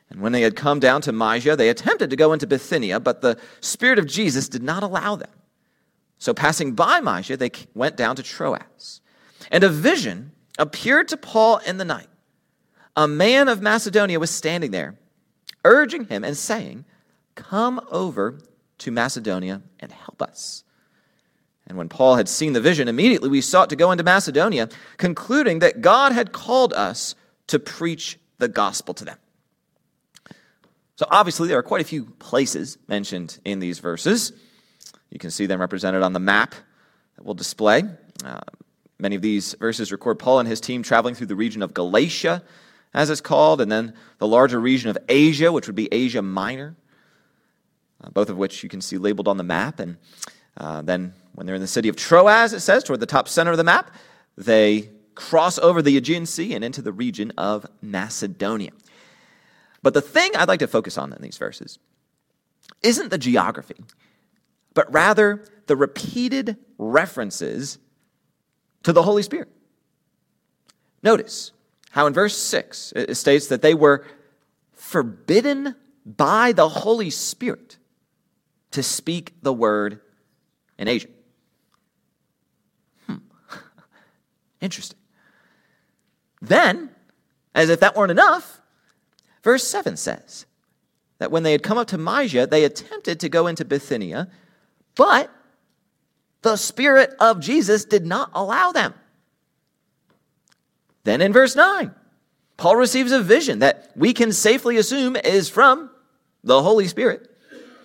And 0.09 0.23
when 0.23 0.33
they 0.33 0.43
had 0.43 0.57
come 0.57 0.81
down 0.81 1.03
to 1.03 1.13
Mysia, 1.13 1.57
they 1.57 1.69
attempted 1.69 2.11
to 2.11 2.17
go 2.17 2.33
into 2.33 2.47
Bithynia, 2.47 3.01
but 3.01 3.21
the 3.21 3.39
Spirit 3.61 3.99
of 3.99 4.07
Jesus 4.07 4.49
did 4.49 4.63
not 4.63 4.83
allow 4.83 5.17
them. 5.17 5.31
So 6.19 6.33
passing 6.33 6.73
by 6.73 7.01
Mysia, 7.01 7.37
they 7.37 7.51
went 7.75 7.97
down 7.97 8.17
to 8.17 8.23
Troas. 8.23 9.01
And 9.51 9.65
a 9.65 9.69
vision 9.69 10.33
appeared 10.59 11.09
to 11.09 11.17
Paul 11.17 11.59
in 11.59 11.79
the 11.79 11.85
night. 11.85 12.09
A 12.97 13.07
man 13.07 13.49
of 13.49 13.63
Macedonia 13.63 14.19
was 14.19 14.31
standing 14.31 14.71
there, 14.71 14.97
urging 15.65 16.05
him 16.07 16.25
and 16.25 16.37
saying, 16.37 16.85
Come 17.35 17.81
over 17.91 18.41
to 18.79 18.91
Macedonia 18.91 19.63
and 19.79 19.93
help 19.93 20.21
us. 20.21 20.65
And 21.69 21.77
when 21.77 21.89
Paul 21.89 22.17
had 22.17 22.29
seen 22.29 22.55
the 22.55 22.61
vision, 22.61 22.89
immediately 22.89 23.29
we 23.29 23.41
sought 23.41 23.71
to 23.71 23.77
go 23.77 23.93
into 23.93 24.03
Macedonia, 24.03 24.69
concluding 24.97 25.59
that 25.61 25.81
God 25.81 26.13
had 26.13 26.33
called 26.33 26.73
us 26.73 27.15
to 27.49 27.59
preach 27.59 28.19
the 28.39 28.49
gospel 28.49 28.95
to 28.95 29.05
them. 29.05 29.19
So 30.97 31.07
obviously, 31.11 31.47
there 31.47 31.59
are 31.59 31.63
quite 31.63 31.81
a 31.81 31.85
few 31.85 32.07
places 32.07 32.79
mentioned 32.89 33.39
in 33.45 33.61
these 33.61 33.79
verses. 33.79 34.33
You 35.11 35.19
can 35.19 35.31
see 35.31 35.47
them 35.47 35.61
represented 35.61 36.03
on 36.03 36.13
the 36.13 36.21
map 36.21 36.55
that 37.17 37.25
we'll 37.25 37.35
display. 37.35 37.85
Uh, 38.25 38.41
many 38.99 39.17
of 39.17 39.23
these 39.23 39.55
verses 39.55 39.93
record 39.93 40.19
Paul 40.19 40.41
and 40.41 40.49
his 40.49 40.61
team 40.61 40.83
traveling 40.83 41.15
through 41.15 41.29
the 41.29 41.37
region 41.37 41.63
of 41.63 41.75
Galatia, 41.75 42.43
as 42.95 43.11
it's 43.11 43.21
called, 43.21 43.61
and 43.61 43.71
then 43.71 43.95
the 44.19 44.27
larger 44.27 44.59
region 44.61 44.91
of 44.91 44.99
Asia, 45.09 45.53
which 45.53 45.67
would 45.67 45.77
be 45.77 45.89
Asia 45.93 46.23
Minor, 46.23 46.77
uh, 48.03 48.11
both 48.11 48.31
of 48.31 48.37
which 48.37 48.63
you 48.63 48.69
can 48.69 48.81
see 48.81 48.99
labeled 48.99 49.29
on 49.29 49.37
the 49.37 49.45
map. 49.45 49.79
And 49.79 49.99
uh, 50.57 50.83
then 50.83 51.13
when 51.35 51.47
they're 51.47 51.55
in 51.55 51.61
the 51.61 51.67
city 51.67 51.89
of 51.89 51.97
Troas, 51.97 52.53
it 52.53 52.61
says, 52.61 52.83
toward 52.83 53.01
the 53.01 53.07
top 53.07 53.29
center 53.29 53.51
of 53.51 53.57
the 53.57 53.65
map, 53.65 53.95
they 54.37 54.91
cross 55.15 55.59
over 55.59 55.83
the 55.83 55.97
Aegean 55.97 56.27
Sea 56.27 56.55
and 56.55 56.65
into 56.65 56.81
the 56.81 56.93
region 56.93 57.33
of 57.37 57.67
Macedonia. 57.83 58.71
But 59.83 59.95
the 59.95 60.01
thing 60.01 60.31
I'd 60.35 60.49
like 60.49 60.61
to 60.61 60.67
focus 60.67 60.97
on 60.97 61.13
in 61.13 61.23
these 61.23 61.39
verses 61.39 61.79
isn't 62.83 63.11
the 63.11 63.19
geography, 63.19 63.77
but 64.75 64.93
rather 64.93 65.45
the 65.67 65.77
repeated 65.77 66.57
references 66.79 67.79
to 68.83 68.93
the 68.93 69.03
Holy 69.03 69.23
Spirit. 69.23 69.49
Notice 71.03 71.53
how 71.91 72.07
in 72.07 72.13
verse 72.13 72.37
6 72.37 72.93
it 72.97 73.15
states 73.17 73.49
that 73.49 73.63
they 73.63 73.75
were 73.75 74.05
forbidden 74.73 75.75
by 76.05 76.53
the 76.53 76.69
Holy 76.69 77.11
Spirit 77.11 77.79
to 78.71 78.83
speak 78.83 79.35
the 79.43 79.53
word 79.53 80.01
in 80.79 80.89
Asia. 80.89 81.09
Hmm. 83.07 83.17
Interesting. 84.61 84.99
Then, 86.41 86.91
as 87.55 87.71
if 87.71 87.81
that 87.81 87.97
weren't 87.97 88.11
enough, 88.11 88.61
verse 89.43 89.65
7 89.65 89.97
says 89.97 90.47
that 91.19 91.31
when 91.31 91.43
they 91.43 91.53
had 91.53 91.63
come 91.63 91.79
up 91.79 91.89
to 91.89 91.99
Mysia, 91.99 92.47
they 92.47 92.65
attempted 92.65 93.21
to 93.21 93.29
go 93.29 93.47
into 93.47 93.65
Bithynia, 93.65 94.29
but 94.95 95.31
the 96.43 96.57
Spirit 96.57 97.15
of 97.21 97.41
Jesus 97.41 97.85
did 97.85 98.07
not 98.07 98.31
allow 98.35 98.73
them. 98.73 98.95
Then 101.05 101.21
in 101.21 101.33
verse 101.33 101.57
9, 101.57 101.95
Paul 102.57 102.77
receives 102.77 103.13
a 103.13 103.23
vision 103.23 103.61
that 103.61 103.91
we 103.97 104.13
can 104.13 104.33
safely 104.33 104.77
assume 104.77 105.17
is 105.17 105.49
from 105.49 105.91
the 106.45 106.63
Holy 106.63 106.87
Spirit 106.89 107.31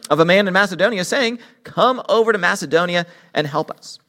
of 0.10 0.20
a 0.20 0.26
man 0.26 0.48
in 0.48 0.54
Macedonia 0.54 1.06
saying, 1.06 1.40
Come 1.64 2.02
over 2.10 2.32
to 2.32 2.38
Macedonia 2.38 3.06
and 3.34 3.48
help 3.48 3.72
us. 3.72 4.00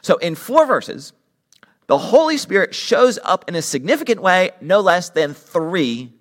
So 0.00 0.16
in 0.16 0.34
four 0.34 0.66
verses, 0.66 1.12
the 1.86 1.98
Holy 1.98 2.38
Spirit 2.38 2.74
shows 2.74 3.18
up 3.22 3.48
in 3.48 3.54
a 3.54 3.62
significant 3.62 4.22
way 4.22 4.50
no 4.60 4.80
less 4.80 5.10
than 5.10 5.34
three 5.34 6.12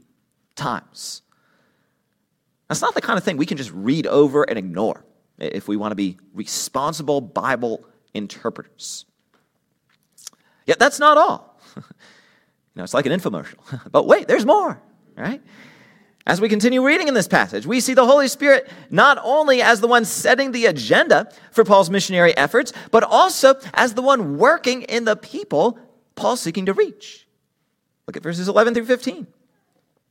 times. 0.56 1.22
That's 2.68 2.82
not 2.82 2.94
the 2.94 3.02
kind 3.02 3.18
of 3.18 3.24
thing 3.24 3.38
we 3.38 3.46
can 3.46 3.58
just 3.58 3.72
read 3.72 4.08
over 4.08 4.44
and 4.44 4.58
ignore 4.58 5.06
if 5.38 5.68
we 5.68 5.78
want 5.78 5.92
to 5.92 5.96
be 5.96 6.18
responsible 6.34 7.22
Bible 7.22 7.86
interpreters. 8.14 9.06
Yet 10.66 10.80
that's 10.80 11.00
not 11.00 11.18
all. 11.18 11.60
you 11.76 11.84
know, 12.76 12.84
it's 12.84 12.94
like 12.94 13.06
an 13.06 13.12
infomercial. 13.12 13.58
but 13.92 14.06
wait, 14.06 14.28
there's 14.28 14.46
more, 14.46 14.82
right? 15.16 15.42
As 16.28 16.40
we 16.40 16.50
continue 16.50 16.86
reading 16.86 17.08
in 17.08 17.16
this 17.16 17.28
passage, 17.28 17.66
we 17.66 17.80
see 17.80 17.96
the 17.96 18.06
Holy 18.06 18.28
Spirit 18.28 18.70
not 18.92 19.18
only 19.24 19.62
as 19.62 19.82
the 19.82 19.88
one 19.88 20.06
setting 20.06 20.52
the 20.52 20.68
agenda 20.68 21.32
for 21.52 21.64
Paul's 21.64 21.90
missionary 21.90 22.36
efforts, 22.38 22.74
but 22.92 23.04
also 23.04 23.56
as 23.74 23.96
the 23.96 24.04
one 24.04 24.38
working 24.38 24.84
in 24.84 25.06
the 25.06 25.16
people 25.16 25.80
Paul's 26.16 26.42
seeking 26.42 26.68
to 26.68 26.74
reach. 26.74 27.28
Look 28.06 28.18
at 28.18 28.24
verses 28.24 28.48
11 28.48 28.76
through 28.76 28.86
15. 28.86 29.26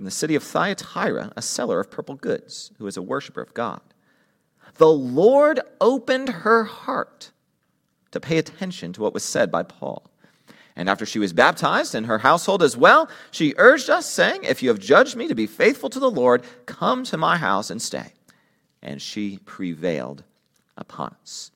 from 0.00 0.06
the 0.06 0.10
city 0.10 0.34
of 0.34 0.42
Thyatira, 0.42 1.30
a 1.36 1.42
seller 1.42 1.78
of 1.78 1.90
purple 1.90 2.14
goods, 2.14 2.72
who 2.78 2.86
was 2.86 2.96
a 2.96 3.02
worshiper 3.02 3.42
of 3.42 3.52
God. 3.52 3.82
The 4.76 4.88
Lord 4.88 5.60
opened 5.78 6.30
her 6.30 6.64
heart 6.64 7.32
to 8.10 8.18
pay 8.18 8.38
attention 8.38 8.94
to 8.94 9.02
what 9.02 9.12
was 9.12 9.22
said 9.24 9.50
by 9.50 9.62
Paul. 9.62 10.10
And 10.74 10.88
after 10.88 11.04
she 11.04 11.18
was 11.18 11.34
baptized 11.34 11.94
and 11.94 12.06
her 12.06 12.16
household 12.16 12.62
as 12.62 12.78
well, 12.78 13.10
she 13.30 13.52
urged 13.58 13.90
us, 13.90 14.10
saying, 14.10 14.44
If 14.44 14.62
you 14.62 14.70
have 14.70 14.78
judged 14.78 15.16
me 15.16 15.28
to 15.28 15.34
be 15.34 15.46
faithful 15.46 15.90
to 15.90 16.00
the 16.00 16.10
Lord, 16.10 16.44
come 16.64 17.04
to 17.04 17.18
my 17.18 17.36
house 17.36 17.68
and 17.68 17.82
stay. 17.82 18.14
And 18.80 19.02
she 19.02 19.36
prevailed 19.44 20.24
upon 20.78 21.14
us. 21.20 21.50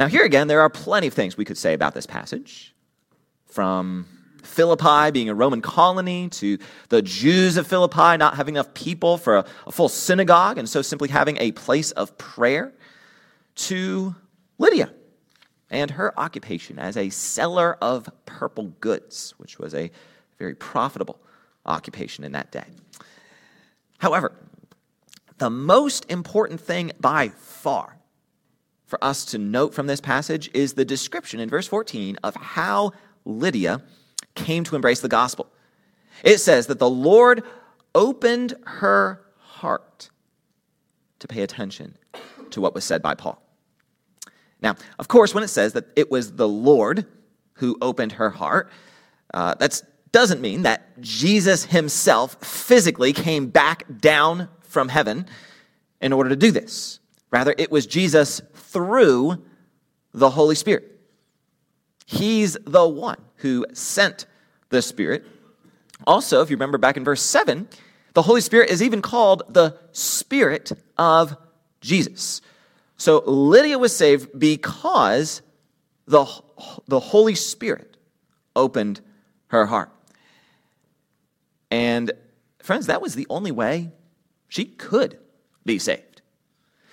Now, 0.00 0.08
here 0.08 0.24
again, 0.24 0.48
there 0.48 0.62
are 0.62 0.68
plenty 0.68 1.06
of 1.06 1.14
things 1.14 1.36
we 1.36 1.44
could 1.44 1.58
say 1.58 1.74
about 1.74 1.94
this 1.94 2.06
passage. 2.06 2.74
From 3.46 4.08
Philippi 4.44 5.10
being 5.10 5.28
a 5.28 5.34
Roman 5.34 5.60
colony 5.60 6.28
to 6.30 6.58
the 6.88 7.02
Jews 7.02 7.56
of 7.56 7.66
Philippi 7.66 8.16
not 8.16 8.36
having 8.36 8.54
enough 8.54 8.74
people 8.74 9.18
for 9.18 9.38
a, 9.38 9.44
a 9.66 9.72
full 9.72 9.88
synagogue 9.88 10.58
and 10.58 10.68
so 10.68 10.82
simply 10.82 11.08
having 11.08 11.36
a 11.38 11.52
place 11.52 11.90
of 11.92 12.16
prayer 12.18 12.72
to 13.56 14.14
Lydia 14.58 14.92
and 15.70 15.90
her 15.92 16.18
occupation 16.18 16.78
as 16.78 16.96
a 16.96 17.10
seller 17.10 17.76
of 17.80 18.08
purple 18.26 18.72
goods, 18.80 19.34
which 19.38 19.58
was 19.58 19.74
a 19.74 19.90
very 20.38 20.54
profitable 20.54 21.18
occupation 21.66 22.24
in 22.24 22.32
that 22.32 22.52
day. 22.52 22.64
However, 23.98 24.32
the 25.38 25.50
most 25.50 26.10
important 26.10 26.60
thing 26.60 26.92
by 27.00 27.30
far 27.30 27.96
for 28.86 29.02
us 29.02 29.24
to 29.26 29.38
note 29.38 29.74
from 29.74 29.86
this 29.86 30.00
passage 30.00 30.50
is 30.54 30.74
the 30.74 30.84
description 30.84 31.40
in 31.40 31.48
verse 31.48 31.66
14 31.66 32.18
of 32.22 32.36
how 32.36 32.92
Lydia 33.24 33.82
came 34.34 34.64
to 34.64 34.76
embrace 34.76 35.00
the 35.00 35.08
gospel. 35.08 35.48
It 36.22 36.38
says 36.38 36.66
that 36.68 36.78
the 36.78 36.90
Lord 36.90 37.42
opened 37.94 38.54
her 38.64 39.20
heart 39.38 40.10
to 41.20 41.28
pay 41.28 41.42
attention 41.42 41.96
to 42.50 42.60
what 42.60 42.74
was 42.74 42.84
said 42.84 43.02
by 43.02 43.14
Paul. 43.14 43.40
Now, 44.60 44.76
of 44.98 45.08
course, 45.08 45.34
when 45.34 45.44
it 45.44 45.48
says 45.48 45.72
that 45.74 45.86
it 45.96 46.10
was 46.10 46.32
the 46.32 46.48
Lord 46.48 47.06
who 47.54 47.76
opened 47.80 48.12
her 48.12 48.30
heart, 48.30 48.70
uh, 49.32 49.54
that 49.54 49.82
doesn't 50.12 50.40
mean 50.40 50.62
that 50.62 51.00
Jesus 51.00 51.64
himself 51.64 52.36
physically 52.44 53.12
came 53.12 53.48
back 53.48 53.84
down 54.00 54.48
from 54.62 54.88
heaven 54.88 55.26
in 56.00 56.12
order 56.12 56.30
to 56.30 56.36
do 56.36 56.50
this. 56.50 57.00
Rather, 57.30 57.54
it 57.58 57.70
was 57.70 57.86
Jesus 57.86 58.40
through 58.54 59.42
the 60.12 60.30
Holy 60.30 60.54
Spirit. 60.54 61.00
He's 62.06 62.56
the 62.64 62.88
one 62.88 63.23
who 63.44 63.66
sent 63.74 64.24
the 64.70 64.80
Spirit. 64.80 65.26
Also, 66.06 66.40
if 66.40 66.48
you 66.48 66.56
remember 66.56 66.78
back 66.78 66.96
in 66.96 67.04
verse 67.04 67.20
7, 67.20 67.68
the 68.14 68.22
Holy 68.22 68.40
Spirit 68.40 68.70
is 68.70 68.82
even 68.82 69.02
called 69.02 69.42
the 69.50 69.76
Spirit 69.92 70.72
of 70.96 71.36
Jesus. 71.82 72.40
So 72.96 73.22
Lydia 73.26 73.78
was 73.78 73.94
saved 73.94 74.38
because 74.38 75.42
the, 76.06 76.24
the 76.88 76.98
Holy 76.98 77.34
Spirit 77.34 77.98
opened 78.56 79.02
her 79.48 79.66
heart. 79.66 79.92
And 81.70 82.12
friends, 82.62 82.86
that 82.86 83.02
was 83.02 83.14
the 83.14 83.26
only 83.28 83.52
way 83.52 83.92
she 84.48 84.64
could 84.64 85.18
be 85.66 85.78
saved. 85.78 86.22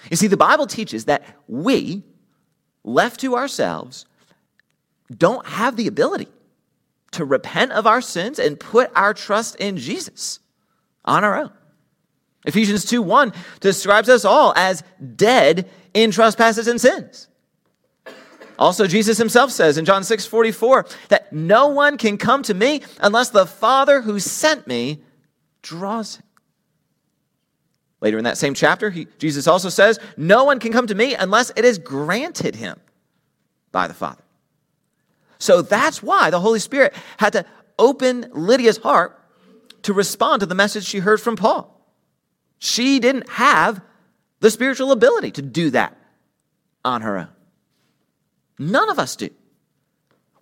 You 0.09 0.17
see, 0.17 0.27
the 0.27 0.35
Bible 0.35 0.67
teaches 0.67 1.05
that 1.05 1.23
we, 1.47 2.03
left 2.83 3.21
to 3.21 3.37
ourselves, 3.37 4.05
don't 5.15 5.45
have 5.45 5.77
the 5.77 5.87
ability 5.87 6.27
to 7.11 7.25
repent 7.25 7.71
of 7.71 7.85
our 7.85 8.01
sins 8.01 8.39
and 8.39 8.59
put 8.59 8.91
our 8.95 9.13
trust 9.13 9.55
in 9.55 9.77
Jesus 9.77 10.39
on 11.05 11.23
our 11.23 11.37
own. 11.37 11.51
Ephesians 12.45 12.85
2 12.85 13.01
1 13.01 13.33
describes 13.59 14.09
us 14.09 14.25
all 14.25 14.53
as 14.55 14.83
dead 15.15 15.69
in 15.93 16.11
trespasses 16.11 16.67
and 16.67 16.79
sins. 16.81 17.27
Also, 18.57 18.85
Jesus 18.85 19.17
himself 19.17 19.51
says 19.51 19.77
in 19.77 19.85
John 19.85 20.03
6 20.03 20.25
44 20.25 20.85
that 21.09 21.31
no 21.33 21.67
one 21.67 21.97
can 21.97 22.17
come 22.17 22.43
to 22.43 22.53
me 22.53 22.81
unless 22.99 23.29
the 23.29 23.45
Father 23.45 24.01
who 24.01 24.19
sent 24.19 24.67
me 24.67 25.01
draws 25.61 26.17
him. 26.17 26.23
Later 28.01 28.17
in 28.17 28.23
that 28.23 28.37
same 28.37 28.55
chapter, 28.55 28.89
he, 28.89 29.07
Jesus 29.19 29.47
also 29.47 29.69
says, 29.69 29.99
No 30.17 30.43
one 30.43 30.59
can 30.59 30.71
come 30.71 30.87
to 30.87 30.95
me 30.95 31.13
unless 31.15 31.51
it 31.55 31.65
is 31.65 31.77
granted 31.77 32.55
him 32.55 32.79
by 33.71 33.87
the 33.87 33.93
Father. 33.93 34.23
So 35.41 35.63
that's 35.63 36.03
why 36.03 36.29
the 36.29 36.39
Holy 36.39 36.59
Spirit 36.59 36.93
had 37.17 37.33
to 37.33 37.45
open 37.79 38.27
Lydia's 38.31 38.77
heart 38.77 39.19
to 39.81 39.91
respond 39.91 40.41
to 40.41 40.45
the 40.45 40.53
message 40.53 40.85
she 40.85 40.99
heard 40.99 41.19
from 41.19 41.35
Paul. 41.35 41.83
She 42.59 42.99
didn't 42.99 43.27
have 43.27 43.81
the 44.39 44.51
spiritual 44.51 44.91
ability 44.91 45.31
to 45.31 45.41
do 45.41 45.71
that 45.71 45.97
on 46.85 47.01
her 47.01 47.17
own. 47.17 47.29
None 48.59 48.91
of 48.91 48.99
us 48.99 49.15
do. 49.15 49.31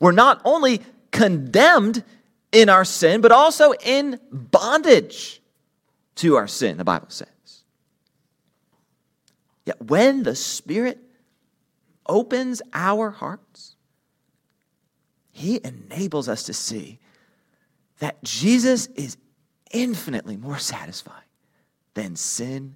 We're 0.01 0.11
not 0.11 0.41
only 0.43 0.81
condemned 1.11 2.03
in 2.51 2.67
our 2.67 2.83
sin, 2.83 3.21
but 3.21 3.31
also 3.31 3.71
in 3.71 4.19
bondage 4.29 5.41
to 6.15 6.35
our 6.35 6.47
sin, 6.47 6.75
the 6.75 6.83
Bible 6.83 7.09
says. 7.09 7.63
Yet 9.65 9.81
when 9.81 10.23
the 10.23 10.35
Spirit 10.35 10.99
opens 12.05 12.61
our 12.73 13.11
hearts, 13.11 13.68
He 15.39 15.61
enables 15.63 16.27
us 16.27 16.43
to 16.43 16.53
see 16.53 16.99
that 17.99 18.21
Jesus 18.23 18.87
is 18.87 19.15
infinitely 19.71 20.35
more 20.35 20.57
satisfying 20.57 21.15
than 21.93 22.17
sin 22.17 22.75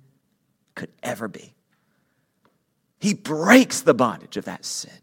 could 0.74 0.90
ever 1.04 1.28
be. 1.28 1.54
He 3.02 3.16
breaks 3.16 3.82
the 3.82 3.94
bondage 3.94 4.38
of 4.38 4.46
that 4.46 4.64
sin. 4.64 4.94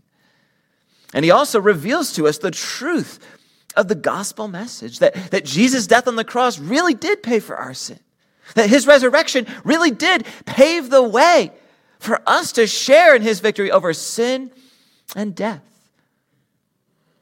And 1.13 1.23
he 1.23 1.31
also 1.31 1.61
reveals 1.61 2.15
to 2.15 2.27
us 2.27 2.39
the 2.39 2.51
truth 2.51 3.19
of 3.77 3.89
the 3.89 3.95
gospel 3.95 4.49
message 4.49 5.01
that, 5.01 5.15
that 5.31 5.45
Jesus' 5.45 5.87
death 5.87 6.09
on 6.09 6.17
the 6.17 6.25
cross 6.25 6.59
really 6.59 6.95
did 6.95 7.23
pay 7.23 7.41
for 7.41 7.57
our 7.57 7.75
sin, 7.75 8.01
that 8.55 8.71
his 8.71 8.87
resurrection 8.87 9.47
really 9.65 9.91
did 9.91 10.25
pave 10.47 10.89
the 10.89 11.03
way 11.03 11.53
for 11.99 12.23
us 12.27 12.53
to 12.53 12.67
share 12.67 13.15
in 13.15 13.21
his 13.21 13.41
victory 13.41 13.71
over 13.71 13.93
sin 13.93 14.51
and 15.15 15.35
death. 15.35 15.70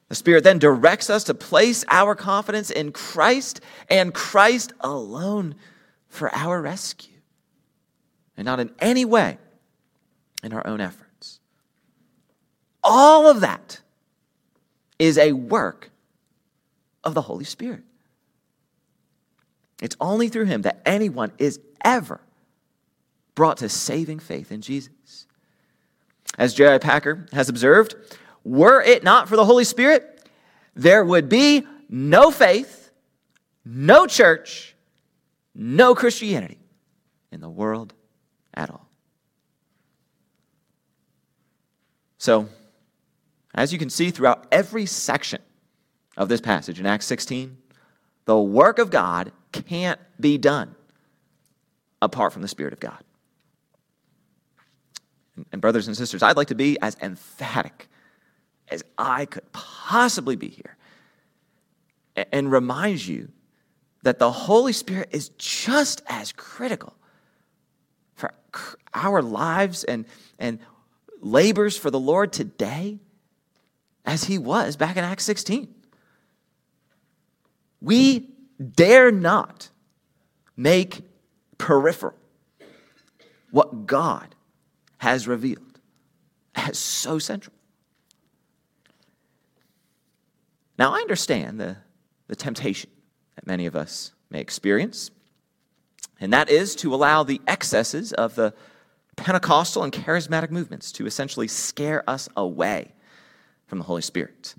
The 0.09 0.14
Spirit 0.14 0.44
then 0.44 0.59
directs 0.59 1.11
us 1.11 1.25
to 1.25 1.35
place 1.35 1.85
our 1.88 2.14
confidence 2.14 2.71
in 2.71 2.92
Christ 2.92 3.61
and 3.90 4.14
Christ 4.14 4.73
alone 4.81 5.55
for 6.09 6.35
our 6.35 6.62
rescue, 6.62 7.18
and 8.37 8.47
not 8.47 8.61
in 8.61 8.71
any 8.79 9.05
way 9.05 9.38
in 10.42 10.53
our 10.55 10.66
own 10.66 10.81
efforts. 10.81 11.40
All 12.83 13.29
of 13.29 13.40
that 13.42 13.81
is 14.99 15.18
a 15.18 15.33
work 15.33 15.90
of 17.05 17.14
the 17.14 17.23
Holy 17.23 17.44
Spirit. 17.44 17.83
It's 19.83 19.97
only 20.01 20.29
through 20.29 20.47
Him 20.47 20.62
that 20.62 20.81
anyone 20.87 21.33
is 21.38 21.61
ever 21.85 22.21
brought 23.35 23.59
to 23.59 23.68
saving 23.68 24.18
faith 24.18 24.51
in 24.51 24.62
Jesus. 24.62 25.27
As 26.37 26.55
J.I. 26.55 26.79
Packer 26.79 27.27
has 27.33 27.49
observed, 27.49 27.94
were 28.48 28.82
it 28.82 29.04
not 29.04 29.28
for 29.28 29.37
the 29.37 29.44
Holy 29.44 29.64
Spirit, 29.64 30.26
there 30.74 31.04
would 31.04 31.28
be 31.28 31.66
no 31.88 32.30
faith, 32.30 32.90
no 33.64 34.06
church, 34.06 34.74
no 35.54 35.94
Christianity 35.94 36.58
in 37.30 37.40
the 37.40 37.48
world 37.48 37.92
at 38.54 38.70
all. 38.70 38.88
So, 42.16 42.48
as 43.54 43.72
you 43.72 43.78
can 43.78 43.90
see 43.90 44.11
throughout 44.11 44.46
every 44.50 44.87
section 44.87 45.42
of 46.16 46.28
this 46.28 46.40
passage 46.40 46.80
in 46.80 46.87
Acts 46.87 47.06
16, 47.06 47.56
the 48.24 48.38
work 48.38 48.78
of 48.78 48.90
God 48.90 49.30
can't 49.52 50.00
be 50.18 50.38
done 50.38 50.74
apart 52.00 52.32
from 52.32 52.42
the 52.42 52.48
Spirit 52.48 52.72
of 52.72 52.80
God. 52.80 52.98
And, 55.52 55.61
brothers 55.61 55.87
and 55.87 55.96
sisters, 55.96 56.22
I'd 56.22 56.37
like 56.37 56.48
to 56.48 56.54
be 56.54 56.78
as 56.80 56.96
emphatic 57.00 57.88
as 58.70 58.85
I 58.96 59.24
could 59.26 59.50
possibly 59.52 60.37
be 60.37 60.48
here 60.48 60.76
and 62.33 62.50
reminds 62.50 63.09
you 63.09 63.28
that 64.02 64.18
the 64.18 64.31
Holy 64.31 64.72
Spirit 64.72 65.09
is 65.12 65.31
just 65.38 66.02
as 66.07 66.33
critical 66.33 66.94
for 68.14 68.33
our 68.94 69.22
lives 69.22 69.85
and, 69.85 70.07
and 70.38 70.59
labors 71.20 71.76
for 71.76 71.90
the 71.90 72.00
Lord 72.00 72.33
today 72.33 72.98
as 74.04 74.24
he 74.24 74.38
was 74.38 74.76
back 74.76 74.96
in 74.96 75.04
Acts 75.04 75.24
16. 75.24 75.74
We 77.81 78.31
dare 78.74 79.12
not 79.12 79.70
make 80.57 81.02
peripheral 81.59 82.16
what 83.50 83.87
God 83.87 84.35
has 84.98 85.28
revealed 85.28 85.81
as 86.54 86.78
so 86.78 87.18
central. 87.18 87.54
Now, 90.78 90.94
I 90.94 90.98
understand 90.98 91.60
the, 91.60 91.76
the 92.28 92.36
temptation 92.36 92.90
that 93.34 93.46
many 93.46 93.66
of 93.66 93.74
us 93.74 94.12
may 94.30 94.40
experience, 94.40 95.10
and 96.20 96.32
that 96.32 96.48
is 96.48 96.76
to 96.76 96.94
allow 96.94 97.24
the 97.24 97.40
excesses 97.46 98.12
of 98.12 98.36
the 98.36 98.54
Pentecostal 99.16 99.82
and 99.82 99.92
charismatic 99.92 100.50
movements 100.50 100.92
to 100.92 101.06
essentially 101.06 101.48
scare 101.48 102.08
us 102.08 102.28
away 102.36 102.92
from 103.66 103.78
the 103.78 103.84
Holy 103.84 104.02
Spirit. 104.02 104.54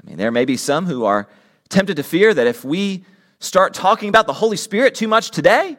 I 0.00 0.06
mean, 0.06 0.16
there 0.16 0.30
may 0.30 0.44
be 0.44 0.56
some 0.56 0.86
who 0.86 1.04
are 1.04 1.28
tempted 1.68 1.96
to 1.96 2.04
fear 2.04 2.32
that 2.32 2.46
if 2.46 2.64
we 2.64 3.04
start 3.40 3.74
talking 3.74 4.08
about 4.08 4.28
the 4.28 4.32
Holy 4.32 4.56
Spirit 4.56 4.94
too 4.94 5.08
much 5.08 5.32
today, 5.32 5.76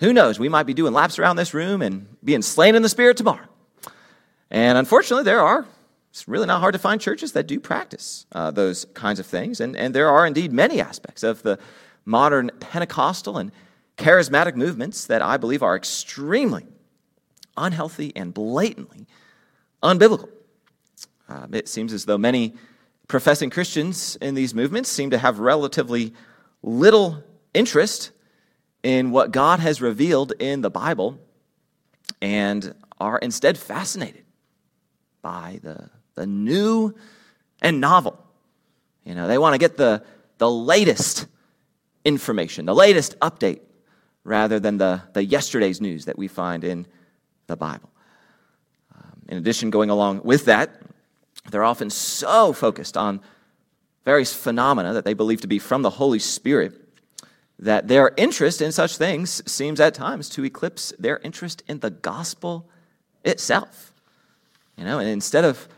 who 0.00 0.12
knows, 0.12 0.38
we 0.38 0.48
might 0.48 0.64
be 0.64 0.74
doing 0.74 0.94
laps 0.94 1.18
around 1.18 1.36
this 1.36 1.52
room 1.52 1.82
and 1.82 2.06
being 2.24 2.42
slain 2.42 2.74
in 2.74 2.82
the 2.82 2.88
Spirit 2.88 3.18
tomorrow. 3.18 3.46
And 4.50 4.78
unfortunately, 4.78 5.24
there 5.24 5.40
are, 5.40 5.66
it's 6.14 6.28
really 6.28 6.46
not 6.46 6.60
hard 6.60 6.74
to 6.74 6.78
find 6.78 7.00
churches 7.00 7.32
that 7.32 7.48
do 7.48 7.58
practice 7.58 8.24
uh, 8.30 8.52
those 8.52 8.84
kinds 8.94 9.18
of 9.18 9.26
things. 9.26 9.58
And, 9.58 9.76
and 9.76 9.92
there 9.92 10.08
are 10.08 10.24
indeed 10.24 10.52
many 10.52 10.80
aspects 10.80 11.24
of 11.24 11.42
the 11.42 11.58
modern 12.04 12.52
Pentecostal 12.60 13.36
and 13.36 13.50
charismatic 13.98 14.54
movements 14.54 15.08
that 15.08 15.22
I 15.22 15.38
believe 15.38 15.60
are 15.60 15.74
extremely 15.74 16.66
unhealthy 17.56 18.12
and 18.14 18.32
blatantly 18.32 19.08
unbiblical. 19.82 20.28
Um, 21.28 21.52
it 21.52 21.68
seems 21.68 21.92
as 21.92 22.04
though 22.04 22.16
many 22.16 22.54
professing 23.08 23.50
Christians 23.50 24.14
in 24.22 24.36
these 24.36 24.54
movements 24.54 24.90
seem 24.90 25.10
to 25.10 25.18
have 25.18 25.40
relatively 25.40 26.14
little 26.62 27.24
interest 27.54 28.12
in 28.84 29.10
what 29.10 29.32
God 29.32 29.58
has 29.58 29.82
revealed 29.82 30.32
in 30.38 30.60
the 30.60 30.70
Bible 30.70 31.18
and 32.22 32.72
are 33.00 33.18
instead 33.18 33.58
fascinated 33.58 34.22
by 35.20 35.58
the, 35.60 35.90
the 36.14 36.26
new 36.26 36.94
and 37.60 37.80
novel. 37.80 38.22
You 39.04 39.14
know, 39.14 39.26
they 39.26 39.38
want 39.38 39.54
to 39.54 39.58
get 39.58 39.76
the, 39.76 40.02
the 40.38 40.50
latest 40.50 41.26
information, 42.04 42.66
the 42.66 42.74
latest 42.74 43.18
update, 43.20 43.60
rather 44.24 44.58
than 44.58 44.78
the, 44.78 45.02
the 45.12 45.24
yesterday's 45.24 45.80
news 45.80 46.06
that 46.06 46.16
we 46.16 46.28
find 46.28 46.64
in 46.64 46.86
the 47.46 47.56
Bible. 47.56 47.90
Um, 48.94 49.22
in 49.28 49.38
addition, 49.38 49.70
going 49.70 49.90
along 49.90 50.22
with 50.24 50.46
that, 50.46 50.80
they're 51.50 51.64
often 51.64 51.90
so 51.90 52.52
focused 52.52 52.96
on 52.96 53.20
various 54.04 54.34
phenomena 54.34 54.94
that 54.94 55.04
they 55.04 55.14
believe 55.14 55.40
to 55.42 55.46
be 55.46 55.58
from 55.58 55.82
the 55.82 55.90
Holy 55.90 56.18
Spirit 56.18 56.80
that 57.58 57.88
their 57.88 58.12
interest 58.16 58.60
in 58.60 58.72
such 58.72 58.96
things 58.96 59.42
seems 59.50 59.80
at 59.80 59.94
times 59.94 60.28
to 60.28 60.44
eclipse 60.44 60.92
their 60.98 61.18
interest 61.18 61.62
in 61.68 61.78
the 61.80 61.90
gospel 61.90 62.68
itself. 63.24 63.92
You 64.76 64.84
know, 64.84 64.98
and 64.98 65.08
instead 65.08 65.44
of 65.44 65.68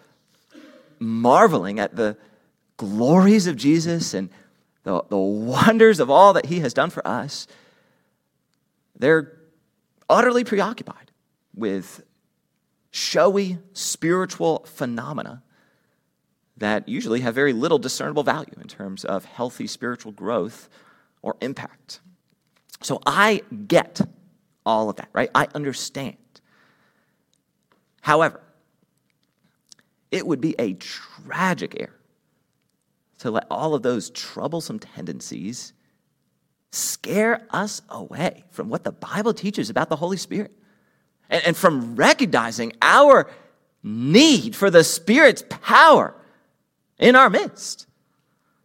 marveling 0.99 1.79
at 1.79 1.97
the 1.97 2.17
glories 2.77 3.47
of 3.47 3.57
Jesus 3.57 4.15
and 4.15 4.31
the, 4.85 5.03
the 5.09 5.17
wonders 5.17 6.01
of 6.01 6.11
all 6.11 6.33
that 6.35 6.47
he 6.47 6.61
has 6.61 6.73
done 6.73 6.91
for 6.91 7.07
us, 7.07 7.47
they're 8.99 9.33
utterly 10.09 10.45
preoccupied 10.45 11.11
with 11.55 12.03
showy 12.91 13.59
spiritual 13.73 14.65
phenomena 14.65 15.43
that 16.57 16.89
usually 16.89 17.21
have 17.21 17.35
very 17.35 17.53
little 17.53 17.79
discernible 17.79 18.23
value 18.23 18.55
in 18.61 18.69
terms 18.69 19.05
of 19.05 19.25
healthy 19.25 19.67
spiritual 19.67 20.13
growth 20.13 20.69
or 21.21 21.37
impact. 21.41 22.01
So 22.83 23.01
I 23.05 23.43
get 23.67 24.01
all 24.65 24.89
of 24.89 24.97
that, 24.97 25.09
right? 25.13 25.31
I 25.35 25.49
understand. 25.55 26.17
However, 28.01 28.41
it 30.11 30.27
would 30.27 30.41
be 30.41 30.55
a 30.59 30.75
tragic 30.75 31.77
error 31.79 32.01
to 33.19 33.31
let 33.31 33.47
all 33.51 33.75
of 33.75 33.83
those 33.83 34.11
troublesome 34.11 34.79
tendencies 34.79 35.73
scare 36.71 37.47
us 37.51 37.83
away 37.89 38.45
from 38.51 38.69
what 38.69 38.85
the 38.85 38.93
Bible 38.93 39.33
teaches 39.33 39.71
about 39.71 39.89
the 39.89 39.97
Holy 39.97 40.17
Spirit 40.17 40.53
and, 41.31 41.43
and 41.45 41.57
from 41.57 41.97
recognizing 41.97 42.73
our 42.83 43.31
need 43.83 44.55
for 44.55 44.71
the 44.71 44.85
Spirit's 44.85 45.43
power 45.49 46.15
in 46.99 47.17
our 47.17 47.31
midst. 47.31 47.87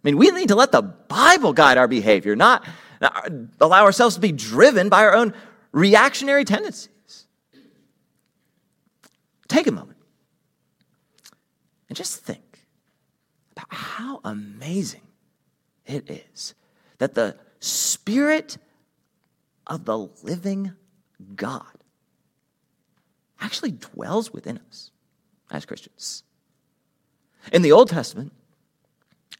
I 0.03 0.07
mean, 0.07 0.17
we 0.17 0.29
need 0.31 0.49
to 0.49 0.55
let 0.55 0.71
the 0.71 0.81
Bible 0.81 1.53
guide 1.53 1.77
our 1.77 1.87
behavior, 1.87 2.35
not 2.35 2.67
allow 3.59 3.83
ourselves 3.83 4.15
to 4.15 4.21
be 4.21 4.31
driven 4.31 4.89
by 4.89 5.03
our 5.03 5.15
own 5.15 5.33
reactionary 5.71 6.43
tendencies. 6.43 6.89
Take 9.47 9.67
a 9.67 9.71
moment 9.71 9.97
and 11.91 11.97
just 11.97 12.23
think 12.23 12.65
about 13.51 13.67
how 13.67 14.21
amazing 14.23 15.01
it 15.85 16.09
is 16.09 16.55
that 16.99 17.15
the 17.15 17.35
Spirit 17.59 18.57
of 19.67 19.83
the 19.83 19.97
living 20.23 20.71
God 21.35 21.65
actually 23.41 23.71
dwells 23.71 24.31
within 24.31 24.57
us 24.69 24.91
as 25.51 25.65
Christians. 25.65 26.23
In 27.51 27.61
the 27.61 27.73
Old 27.73 27.89
Testament, 27.89 28.31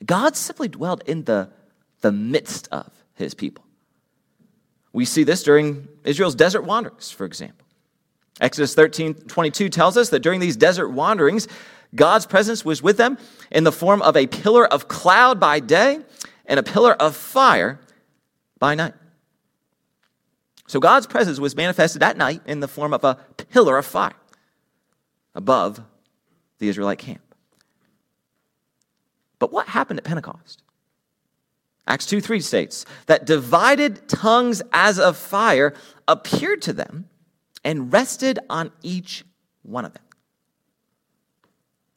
God 0.06 0.36
simply 0.36 0.68
dwelled 0.68 1.04
in 1.06 1.24
the, 1.24 1.52
the 2.02 2.12
midst 2.12 2.68
of 2.70 2.92
his 3.14 3.34
people. 3.34 3.64
We 4.92 5.06
see 5.06 5.24
this 5.24 5.42
during 5.42 5.88
Israel's 6.04 6.36
desert 6.36 6.64
wanderings, 6.64 7.12
for 7.12 7.24
example. 7.24 7.66
Exodus 8.42 8.74
13 8.76 9.14
22 9.14 9.70
tells 9.70 9.96
us 9.96 10.10
that 10.10 10.20
during 10.20 10.42
these 10.42 10.58
desert 10.58 10.90
wanderings, 10.90 11.48
God's 11.94 12.26
presence 12.26 12.64
was 12.64 12.82
with 12.82 12.98
them 12.98 13.18
in 13.52 13.64
the 13.64 13.72
form 13.72 14.02
of 14.02 14.16
a 14.16 14.28
pillar 14.28 14.66
of 14.66 14.88
cloud 14.88 15.40
by 15.40 15.60
day 15.60 16.00
and 16.46 16.60
a 16.60 16.64
pillar 16.64 16.94
of 16.94 17.16
fire 17.16 17.80
by 18.60 18.76
night. 18.76 18.94
So 20.68 20.80
God's 20.80 21.06
presence 21.06 21.40
was 21.40 21.56
manifested 21.56 22.02
at 22.02 22.16
night 22.16 22.42
in 22.46 22.62
the 22.62 22.68
form 22.68 22.94
of 22.94 23.04
a 23.04 23.16
pillar 23.50 23.78
of 23.78 23.86
fire 23.86 24.14
above 25.36 25.82
the 26.60 26.70
Israelite 26.70 27.00
camp. 27.00 27.22
But 29.40 29.52
what 29.52 29.68
happened 29.68 30.00
at 30.00 30.06
Pentecost? 30.06 30.64
Acts 31.88 32.06
2 32.06 32.22
3 32.22 32.40
states 32.40 32.86
that 33.08 33.26
divided 33.26 34.08
tongues 34.08 34.62
as 34.72 35.00
of 35.00 35.18
fire 35.18 35.74
appeared 36.08 36.62
to 36.62 36.74
them 36.74 37.10
and 37.64 37.92
rested 37.92 38.40
on 38.50 38.72
each 38.82 39.26
one 39.64 39.84
of 39.84 39.94
them. 39.94 40.04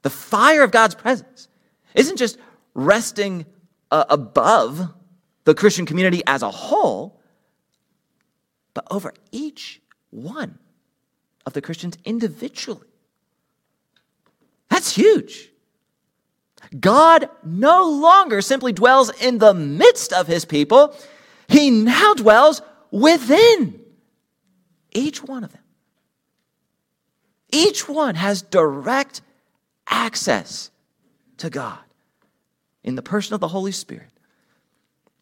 The 0.05 0.11
fire 0.11 0.63
of 0.63 0.71
God's 0.71 0.95
presence 0.95 1.49
isn't 1.95 2.19
just 2.19 2.37
resting 2.75 3.47
uh, 3.91 4.05
above 4.11 4.93
the 5.45 5.55
Christian 5.55 5.87
community 5.87 6.23
as 6.27 6.43
a 6.43 6.51
whole, 6.51 7.23
but 8.75 8.87
over 8.91 9.15
each 9.33 9.81
one 10.11 10.59
of 11.47 11.55
the 11.55 11.63
Christians 11.63 11.97
individually. 12.05 12.87
That's 14.69 14.95
huge. 14.95 15.51
God 16.79 17.31
no 17.43 17.91
longer 17.91 18.43
simply 18.43 18.75
dwells 18.75 19.11
in 19.23 19.39
the 19.39 19.55
midst 19.55 20.13
of 20.13 20.27
his 20.27 20.45
people, 20.45 20.95
he 21.49 21.71
now 21.71 22.13
dwells 22.13 22.61
within 22.91 23.81
each 24.93 25.23
one 25.23 25.45
of 25.45 25.53
them. 25.53 25.63
Each 27.51 27.89
one 27.89 28.17
has 28.17 28.43
direct 28.43 29.23
access 29.95 30.71
to 31.39 31.49
God 31.49 31.79
in 32.83 32.97
the 32.97 33.03
person 33.03 33.33
of 33.33 33.41
the 33.41 33.49
Holy 33.49 33.73
Spirit 33.73 34.11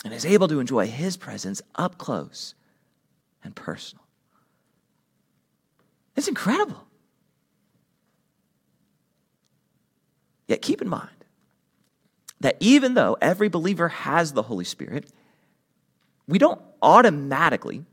and 0.05 0.13
is 0.13 0.27
able 0.27 0.49
to 0.49 0.61
enjoy 0.61 0.87
his 0.87 1.17
presence 1.17 1.63
up 1.75 1.99
close 1.99 2.55
and 3.45 3.55
personal. 3.55 4.05
It's 6.17 6.27
incredible. 6.27 6.85
Yet 10.49 10.63
keep 10.63 10.83
in 10.83 10.89
mind 10.89 11.11
that 12.41 12.57
even 12.59 12.95
though 12.95 13.17
every 13.21 13.49
believer 13.49 13.89
has 13.89 14.33
the 14.33 14.43
Holy 14.43 14.65
Spirit, 14.65 15.09
we 16.27 16.39
don't 16.39 16.61
automatically 16.81 17.85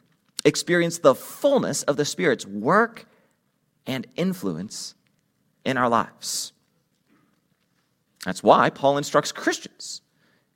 experience 0.44 0.98
the 0.98 1.14
fullness 1.14 1.84
of 1.84 1.98
the 1.98 2.06
Spirit's 2.06 2.46
work 2.46 3.06
and 3.86 4.08
influence 4.16 4.96
in 5.64 5.78
our 5.78 5.90
lives. 5.90 6.54
That's 8.26 8.44
why 8.44 8.70
Paul 8.70 8.98
instructs 8.98 9.32
Christians 9.32 10.02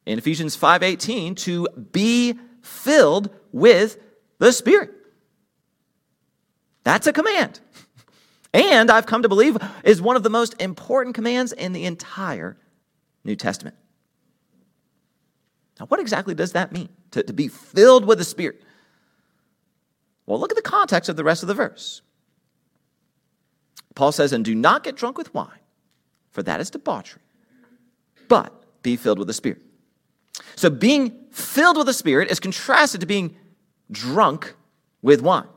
in 0.06 0.18
Ephesians 0.18 0.56
5:18 0.56 1.36
to 1.36 1.68
be 1.92 2.38
filled 2.62 3.30
with 3.52 3.98
the 4.40 4.52
Spirit. 4.52 4.92
That's 6.84 7.08
a 7.08 7.14
command. 7.14 7.60
And 8.54 8.92
I've 8.92 9.06
come 9.06 9.24
to 9.24 9.30
believe 9.30 9.58
is 9.84 10.02
one 10.02 10.16
of 10.16 10.24
the 10.24 10.30
most 10.30 10.62
important 10.62 11.16
commands 11.16 11.54
in 11.54 11.74
the 11.74 11.86
entire 11.86 12.58
New 13.24 13.36
Testament. 13.36 13.76
Now, 15.80 15.88
what 15.88 16.00
exactly 16.00 16.36
does 16.36 16.52
that 16.52 16.72
mean? 16.72 16.90
To, 17.12 17.24
to 17.24 17.34
be 17.34 17.48
filled 17.48 18.06
with 18.06 18.20
the 18.20 18.24
Spirit? 18.24 18.62
Well, 20.26 20.40
look 20.40 20.52
at 20.52 20.56
the 20.56 20.62
context 20.62 21.10
of 21.10 21.16
the 21.16 21.24
rest 21.24 21.42
of 21.42 21.48
the 21.48 21.56
verse. 21.56 22.02
Paul 23.96 24.12
says, 24.12 24.32
And 24.34 24.46
do 24.46 24.56
not 24.56 24.84
get 24.84 24.96
drunk 24.96 25.18
with 25.18 25.34
wine, 25.34 25.60
for 26.30 26.44
that 26.44 26.62
is 26.62 26.70
debauchery, 26.70 27.23
but 28.28 28.54
be 28.84 28.96
filled 28.96 29.20
with 29.20 29.28
the 29.28 29.34
Spirit. 29.34 29.62
So 30.56 30.70
being 30.70 31.14
filled 31.32 31.78
with 31.78 31.88
the 31.88 31.94
Spirit 31.94 32.32
is 32.32 32.40
contrasted 32.40 33.02
to 33.02 33.08
being 33.08 33.36
drunk 33.92 34.56
with 35.02 35.22
wine. 35.22 35.48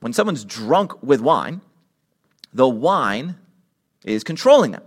When 0.00 0.12
someone's 0.12 0.44
drunk 0.44 1.02
with 1.02 1.20
wine, 1.20 1.60
the 2.52 2.68
wine 2.68 3.36
is 4.04 4.24
controlling 4.24 4.72
them. 4.72 4.82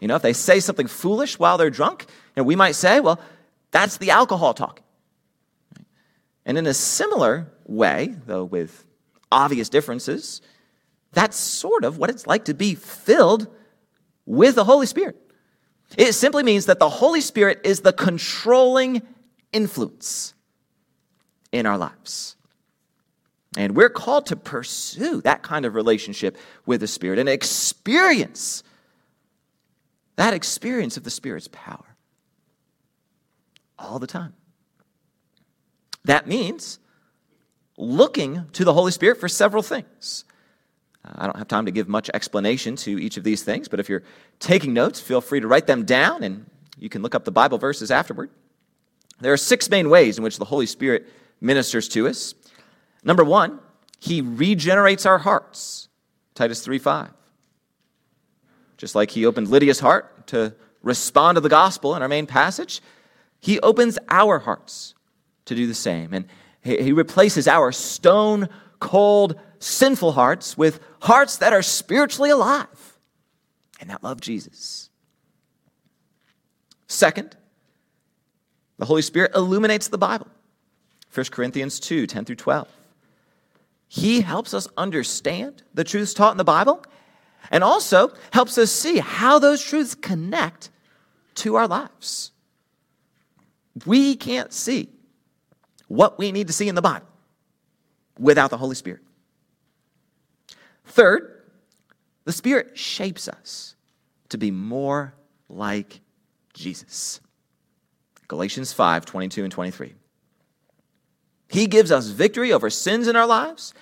You 0.00 0.08
know, 0.08 0.16
if 0.16 0.22
they 0.22 0.32
say 0.32 0.60
something 0.60 0.86
foolish 0.86 1.38
while 1.38 1.58
they're 1.58 1.70
drunk, 1.70 2.06
you 2.08 2.42
know, 2.42 2.44
we 2.44 2.56
might 2.56 2.74
say, 2.74 3.00
well, 3.00 3.20
that's 3.70 3.96
the 3.96 4.10
alcohol 4.10 4.54
talking. 4.54 4.84
And 6.44 6.56
in 6.56 6.66
a 6.66 6.74
similar 6.74 7.52
way, 7.66 8.14
though 8.26 8.44
with 8.44 8.84
obvious 9.32 9.68
differences, 9.68 10.40
that's 11.12 11.36
sort 11.36 11.84
of 11.84 11.98
what 11.98 12.10
it's 12.10 12.26
like 12.26 12.44
to 12.44 12.54
be 12.54 12.74
filled 12.74 13.48
with 14.26 14.54
the 14.54 14.64
Holy 14.64 14.86
Spirit. 14.86 15.16
It 15.96 16.12
simply 16.14 16.42
means 16.42 16.66
that 16.66 16.78
the 16.78 16.88
Holy 16.88 17.20
Spirit 17.20 17.60
is 17.64 17.80
the 17.80 17.92
controlling 17.92 19.02
influence 19.52 20.34
in 21.52 21.66
our 21.66 21.78
lives. 21.78 22.36
And 23.56 23.74
we're 23.74 23.88
called 23.88 24.26
to 24.26 24.36
pursue 24.36 25.22
that 25.22 25.42
kind 25.42 25.64
of 25.64 25.74
relationship 25.74 26.36
with 26.66 26.80
the 26.80 26.86
Spirit 26.86 27.18
and 27.18 27.28
experience 27.28 28.62
that 30.16 30.32
experience 30.32 30.96
of 30.96 31.04
the 31.04 31.10
Spirit's 31.10 31.48
power 31.52 31.96
all 33.78 33.98
the 33.98 34.06
time. 34.06 34.32
That 36.04 36.26
means 36.26 36.78
looking 37.76 38.46
to 38.52 38.64
the 38.64 38.72
Holy 38.72 38.92
Spirit 38.92 39.20
for 39.20 39.28
several 39.28 39.62
things. 39.62 40.24
I 41.14 41.26
don't 41.26 41.36
have 41.36 41.48
time 41.48 41.66
to 41.66 41.72
give 41.72 41.88
much 41.88 42.10
explanation 42.12 42.76
to 42.76 43.00
each 43.00 43.16
of 43.16 43.24
these 43.24 43.42
things, 43.42 43.68
but 43.68 43.80
if 43.80 43.88
you're 43.88 44.02
taking 44.40 44.74
notes, 44.74 45.00
feel 45.00 45.20
free 45.20 45.40
to 45.40 45.46
write 45.46 45.66
them 45.66 45.84
down 45.84 46.22
and 46.22 46.46
you 46.78 46.88
can 46.88 47.02
look 47.02 47.14
up 47.14 47.24
the 47.24 47.32
Bible 47.32 47.58
verses 47.58 47.90
afterward. 47.90 48.30
There 49.20 49.32
are 49.32 49.38
six 49.38 49.70
main 49.70 49.88
ways 49.88 50.18
in 50.18 50.24
which 50.24 50.38
the 50.38 50.44
Holy 50.44 50.66
Spirit 50.66 51.06
ministers 51.40 51.88
to 51.88 52.08
us. 52.08 52.34
Number 53.04 53.24
one, 53.24 53.60
he 53.98 54.20
regenerates 54.20 55.06
our 55.06 55.18
hearts. 55.18 55.88
Titus 56.34 56.60
3 56.62 56.78
5. 56.78 57.10
Just 58.76 58.94
like 58.94 59.10
he 59.10 59.24
opened 59.24 59.48
Lydia's 59.48 59.80
heart 59.80 60.26
to 60.28 60.54
respond 60.82 61.36
to 61.36 61.40
the 61.40 61.48
gospel 61.48 61.94
in 61.94 62.02
our 62.02 62.08
main 62.08 62.26
passage, 62.26 62.82
he 63.40 63.58
opens 63.60 63.98
our 64.08 64.38
hearts 64.38 64.94
to 65.46 65.54
do 65.54 65.66
the 65.66 65.74
same. 65.74 66.12
And 66.12 66.26
he 66.62 66.92
replaces 66.92 67.48
our 67.48 67.72
stone 67.72 68.48
cold, 68.80 69.40
sinful 69.58 70.12
hearts 70.12 70.56
with 70.56 70.80
hearts 71.00 71.38
that 71.38 71.52
are 71.52 71.62
spiritually 71.62 72.30
alive 72.30 72.98
and 73.80 73.90
that 73.90 74.02
love 74.02 74.20
Jesus. 74.20 74.90
Second, 76.86 77.36
the 78.78 78.84
Holy 78.84 79.02
Spirit 79.02 79.32
illuminates 79.34 79.88
the 79.88 79.98
Bible. 79.98 80.28
1 81.12 81.26
Corinthians 81.30 81.80
2 81.80 82.06
10 82.06 82.24
through 82.24 82.36
12. 82.36 82.68
He 83.88 84.20
helps 84.20 84.52
us 84.52 84.68
understand 84.76 85.62
the 85.74 85.84
truths 85.84 86.12
taught 86.12 86.32
in 86.32 86.38
the 86.38 86.44
Bible 86.44 86.84
and 87.50 87.62
also 87.62 88.12
helps 88.32 88.58
us 88.58 88.70
see 88.70 88.98
how 88.98 89.38
those 89.38 89.62
truths 89.62 89.94
connect 89.94 90.70
to 91.36 91.54
our 91.54 91.68
lives. 91.68 92.32
We 93.84 94.16
can't 94.16 94.52
see 94.52 94.88
what 95.88 96.18
we 96.18 96.32
need 96.32 96.48
to 96.48 96.52
see 96.52 96.68
in 96.68 96.74
the 96.74 96.82
Bible 96.82 97.06
without 98.18 98.50
the 98.50 98.56
Holy 98.56 98.74
Spirit. 98.74 99.00
Third, 100.86 101.42
the 102.24 102.32
Spirit 102.32 102.76
shapes 102.76 103.28
us 103.28 103.76
to 104.30 104.38
be 104.38 104.50
more 104.50 105.14
like 105.48 106.00
Jesus. 106.54 107.20
Galatians 108.28 108.72
5 108.72 109.04
22 109.04 109.44
and 109.44 109.52
23. 109.52 109.94
He 111.48 111.66
gives 111.66 111.92
us 111.92 112.08
victory 112.08 112.52
over 112.52 112.70
sins 112.70 113.06
in 113.06 113.14
our 113.14 113.26
lives 113.26 113.72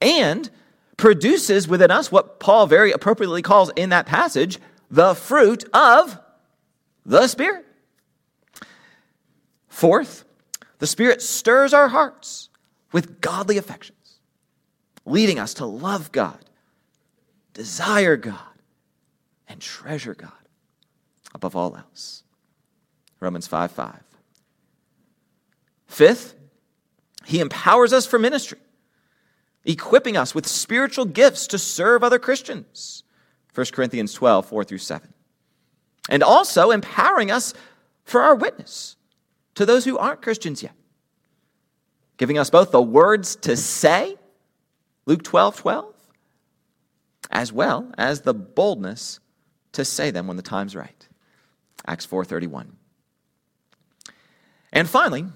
and 0.00 0.48
produces 0.96 1.68
within 1.68 1.90
us 1.90 2.10
what 2.10 2.40
Paul 2.40 2.66
very 2.66 2.92
appropriately 2.92 3.42
calls 3.42 3.70
in 3.76 3.90
that 3.90 4.06
passage 4.06 4.58
the 4.90 5.14
fruit 5.14 5.64
of 5.72 6.18
the 7.04 7.26
Spirit. 7.28 7.66
Fourth, 9.68 10.24
the 10.78 10.86
Spirit 10.86 11.22
stirs 11.22 11.72
our 11.72 11.88
hearts 11.88 12.48
with 12.92 13.20
godly 13.20 13.56
affections, 13.56 14.18
leading 15.04 15.38
us 15.38 15.54
to 15.54 15.66
love 15.66 16.10
God, 16.12 16.44
desire 17.52 18.16
God, 18.16 18.38
and 19.48 19.60
treasure 19.60 20.14
God 20.14 20.32
above 21.34 21.56
all 21.56 21.76
else. 21.76 22.22
Romans 23.18 23.46
5 23.46 23.70
5. 23.70 24.00
Fifth, 25.86 26.34
he 27.26 27.40
empowers 27.40 27.92
us 27.92 28.06
for 28.06 28.18
ministry, 28.18 28.58
equipping 29.64 30.16
us 30.16 30.34
with 30.34 30.46
spiritual 30.46 31.04
gifts 31.04 31.46
to 31.48 31.58
serve 31.58 32.02
other 32.02 32.18
Christians. 32.18 33.02
1 33.54 33.66
Corinthians 33.72 34.14
12 34.14 34.46
4 34.46 34.64
through 34.64 34.78
7. 34.78 35.12
And 36.08 36.22
also 36.22 36.70
empowering 36.70 37.30
us 37.30 37.52
for 38.04 38.22
our 38.22 38.34
witness 38.34 38.96
to 39.56 39.66
those 39.66 39.84
who 39.84 39.98
aren't 39.98 40.22
Christians 40.22 40.62
yet 40.62 40.74
giving 42.20 42.36
us 42.36 42.50
both 42.50 42.70
the 42.70 42.82
words 42.82 43.36
to 43.36 43.56
say, 43.56 44.14
Luke 45.06 45.22
12 45.22 45.56
12, 45.56 45.94
as 47.30 47.52
well 47.52 47.90
as 47.96 48.22
the 48.22 48.34
boldness 48.34 49.20
to 49.72 49.84
say 49.84 50.10
them 50.10 50.26
when 50.26 50.36
the 50.36 50.42
time's 50.42 50.74
right. 50.76 51.08
Acts 51.86 52.06
4:31. 52.06 52.72
And 54.72 54.88
finally, 54.88 55.26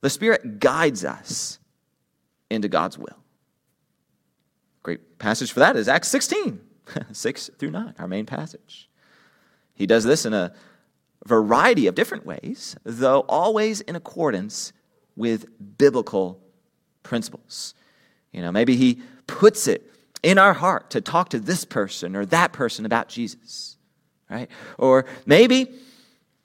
the 0.00 0.10
Spirit 0.10 0.60
guides 0.60 1.04
us 1.04 1.58
into 2.50 2.68
God's 2.68 2.98
will. 2.98 3.18
Great 4.82 5.18
passage 5.18 5.52
for 5.52 5.60
that 5.60 5.76
is 5.76 5.88
Acts 5.88 6.08
16, 6.08 6.60
6 7.12 7.50
through 7.58 7.70
9, 7.70 7.94
our 7.98 8.08
main 8.08 8.26
passage. 8.26 8.88
He 9.74 9.86
does 9.86 10.04
this 10.04 10.24
in 10.24 10.32
a 10.32 10.52
variety 11.24 11.86
of 11.86 11.94
different 11.94 12.24
ways, 12.24 12.76
though 12.84 13.20
always 13.28 13.80
in 13.80 13.96
accordance 13.96 14.72
with 15.16 15.46
biblical 15.78 16.40
principles. 17.02 17.74
You 18.32 18.42
know, 18.42 18.52
maybe 18.52 18.76
he 18.76 19.02
puts 19.26 19.66
it 19.66 19.90
in 20.22 20.38
our 20.38 20.54
heart 20.54 20.90
to 20.90 21.00
talk 21.00 21.30
to 21.30 21.38
this 21.38 21.64
person 21.64 22.16
or 22.16 22.26
that 22.26 22.52
person 22.52 22.86
about 22.86 23.08
Jesus, 23.08 23.76
right? 24.30 24.50
Or 24.78 25.06
maybe 25.24 25.72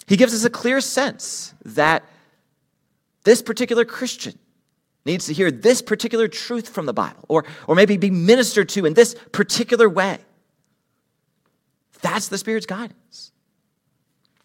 he 0.08 0.18
gives 0.18 0.34
us 0.34 0.44
a 0.44 0.50
clear 0.50 0.82
sense 0.82 1.54
that 1.66 2.04
this 3.24 3.42
particular 3.42 3.86
Christian 3.86 4.38
needs 5.06 5.26
to 5.28 5.34
hear 5.34 5.52
this 5.52 5.82
particular 5.82 6.28
truth 6.28 6.70
from 6.70 6.86
the 6.86 6.94
Bible, 6.94 7.26
or, 7.28 7.46
or 7.68 7.76
maybe 7.76 7.98
be 7.98 8.12
ministered 8.12 8.70
to 8.70 8.86
in 8.86 8.94
this 8.94 9.16
particular 9.32 9.90
way. 9.90 10.20
That's 12.02 12.28
the 12.28 12.38
Spirit's 12.38 12.66
guidance. 12.66 13.32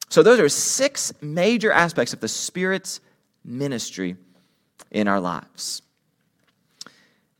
So, 0.08 0.22
those 0.22 0.40
are 0.40 0.48
six 0.48 1.12
major 1.20 1.72
aspects 1.72 2.12
of 2.12 2.20
the 2.20 2.28
Spirit's 2.28 3.00
ministry 3.44 4.16
in 4.90 5.08
our 5.08 5.20
lives. 5.20 5.82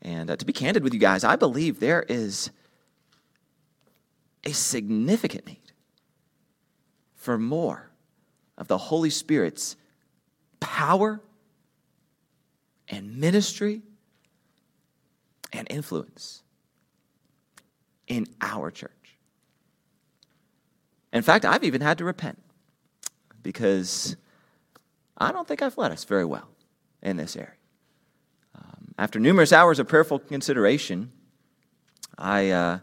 And 0.01 0.29
uh, 0.29 0.35
to 0.37 0.45
be 0.45 0.53
candid 0.53 0.83
with 0.83 0.93
you 0.93 0.99
guys, 0.99 1.23
I 1.23 1.35
believe 1.35 1.79
there 1.79 2.03
is 2.07 2.51
a 4.43 4.53
significant 4.53 5.45
need 5.47 5.71
for 7.15 7.37
more 7.37 7.89
of 8.57 8.67
the 8.67 8.77
Holy 8.77 9.09
Spirit's 9.09 9.75
power 10.59 11.21
and 12.87 13.17
ministry 13.17 13.81
and 15.51 15.67
influence 15.69 16.43
in 18.07 18.25
our 18.41 18.71
church. 18.71 18.91
In 21.11 21.21
fact, 21.21 21.45
I've 21.45 21.63
even 21.63 21.81
had 21.81 21.97
to 21.97 22.05
repent 22.05 22.41
because 23.43 24.15
I 25.17 25.31
don't 25.31 25.47
think 25.47 25.61
I've 25.61 25.77
led 25.77 25.91
us 25.91 26.03
very 26.03 26.25
well 26.25 26.47
in 27.01 27.17
this 27.17 27.35
area. 27.35 27.56
After 28.97 29.19
numerous 29.19 29.53
hours 29.53 29.79
of 29.79 29.87
prayerful 29.87 30.19
consideration, 30.19 31.11
I, 32.17 32.49
uh, 32.49 32.79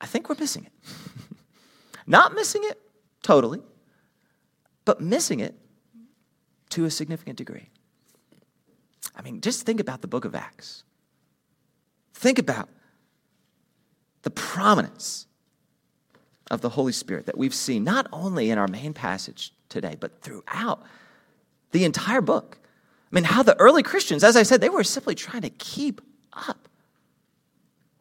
I 0.00 0.06
think 0.06 0.28
we're 0.28 0.36
missing 0.38 0.64
it. 0.64 0.72
Not 2.06 2.34
missing 2.34 2.62
it 2.64 2.80
totally, 3.22 3.60
but 4.84 5.00
missing 5.00 5.40
it 5.40 5.54
to 6.70 6.84
a 6.84 6.90
significant 6.90 7.36
degree. 7.36 7.68
I 9.14 9.22
mean, 9.22 9.40
just 9.40 9.66
think 9.66 9.80
about 9.80 10.00
the 10.00 10.08
book 10.08 10.24
of 10.24 10.34
Acts. 10.34 10.84
Think 12.14 12.38
about 12.38 12.68
the 14.22 14.30
prominence 14.30 15.26
of 16.50 16.60
the 16.60 16.70
Holy 16.70 16.92
Spirit 16.92 17.26
that 17.26 17.38
we've 17.38 17.54
seen 17.54 17.84
not 17.84 18.06
only 18.12 18.50
in 18.50 18.58
our 18.58 18.68
main 18.68 18.92
passage 18.92 19.52
today, 19.68 19.96
but 19.98 20.20
throughout 20.22 20.82
the 21.72 21.84
entire 21.84 22.20
book. 22.20 22.58
I 23.10 23.14
mean, 23.14 23.24
how 23.24 23.42
the 23.42 23.58
early 23.58 23.82
Christians, 23.82 24.22
as 24.22 24.36
I 24.36 24.44
said, 24.44 24.60
they 24.60 24.68
were 24.68 24.84
simply 24.84 25.14
trying 25.14 25.42
to 25.42 25.50
keep 25.50 26.00
up 26.32 26.68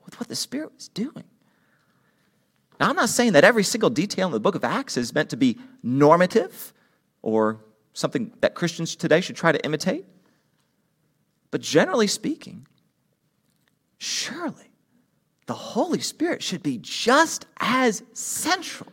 with 0.05 0.19
what 0.19 0.29
the 0.29 0.35
Spirit 0.35 0.71
was 0.75 0.87
doing. 0.87 1.23
Now, 2.79 2.89
I'm 2.89 2.95
not 2.95 3.09
saying 3.09 3.33
that 3.33 3.43
every 3.43 3.63
single 3.63 3.89
detail 3.89 4.27
in 4.27 4.31
the 4.31 4.39
book 4.39 4.55
of 4.55 4.63
Acts 4.63 4.97
is 4.97 5.13
meant 5.13 5.31
to 5.31 5.37
be 5.37 5.57
normative 5.81 6.73
or 7.21 7.59
something 7.93 8.31
that 8.41 8.55
Christians 8.55 8.95
today 8.95 9.19
should 9.19 9.35
try 9.35 9.51
to 9.51 9.63
imitate. 9.65 10.05
But 11.51 11.61
generally 11.61 12.07
speaking, 12.07 12.67
surely 13.97 14.71
the 15.47 15.55
Holy 15.55 15.99
Spirit 15.99 16.43
should 16.43 16.61
be 16.61 16.77
just 16.77 17.47
as 17.57 18.03
central 18.13 18.91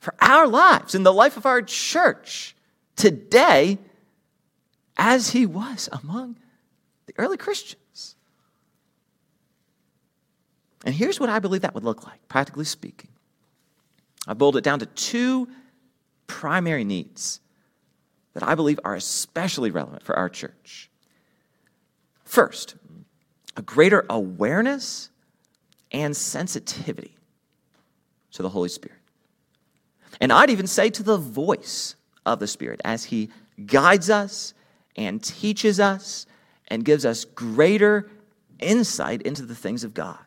for 0.00 0.14
our 0.20 0.48
lives 0.48 0.96
in 0.96 1.04
the 1.04 1.12
life 1.12 1.36
of 1.36 1.46
our 1.46 1.62
church 1.62 2.56
today 2.96 3.78
as 4.96 5.30
he 5.30 5.46
was 5.46 5.88
among 5.92 6.36
the 7.06 7.14
early 7.18 7.36
Christians. 7.36 8.16
And 10.84 10.94
here's 10.94 11.20
what 11.20 11.30
I 11.30 11.38
believe 11.38 11.62
that 11.62 11.74
would 11.74 11.84
look 11.84 12.06
like, 12.06 12.26
practically 12.28 12.64
speaking. 12.64 13.10
I 14.26 14.34
boiled 14.34 14.56
it 14.56 14.64
down 14.64 14.80
to 14.80 14.86
two 14.86 15.48
primary 16.26 16.84
needs 16.84 17.40
that 18.34 18.42
I 18.42 18.54
believe 18.54 18.80
are 18.84 18.94
especially 18.94 19.70
relevant 19.70 20.02
for 20.02 20.16
our 20.16 20.28
church. 20.28 20.90
First, 22.24 22.76
a 23.56 23.62
greater 23.62 24.06
awareness 24.08 25.10
and 25.90 26.16
sensitivity 26.16 27.16
to 28.32 28.42
the 28.42 28.48
Holy 28.48 28.68
Spirit. 28.68 28.98
And 30.20 30.32
I'd 30.32 30.50
even 30.50 30.66
say 30.66 30.88
to 30.90 31.02
the 31.02 31.18
voice 31.18 31.96
of 32.24 32.38
the 32.38 32.46
Spirit 32.46 32.80
as 32.84 33.04
He 33.04 33.30
guides 33.66 34.08
us 34.08 34.54
and 34.96 35.22
teaches 35.22 35.80
us 35.80 36.26
and 36.68 36.84
gives 36.84 37.04
us 37.04 37.24
greater 37.24 38.10
insight 38.58 39.22
into 39.22 39.42
the 39.42 39.54
things 39.54 39.84
of 39.84 39.94
God. 39.94 40.18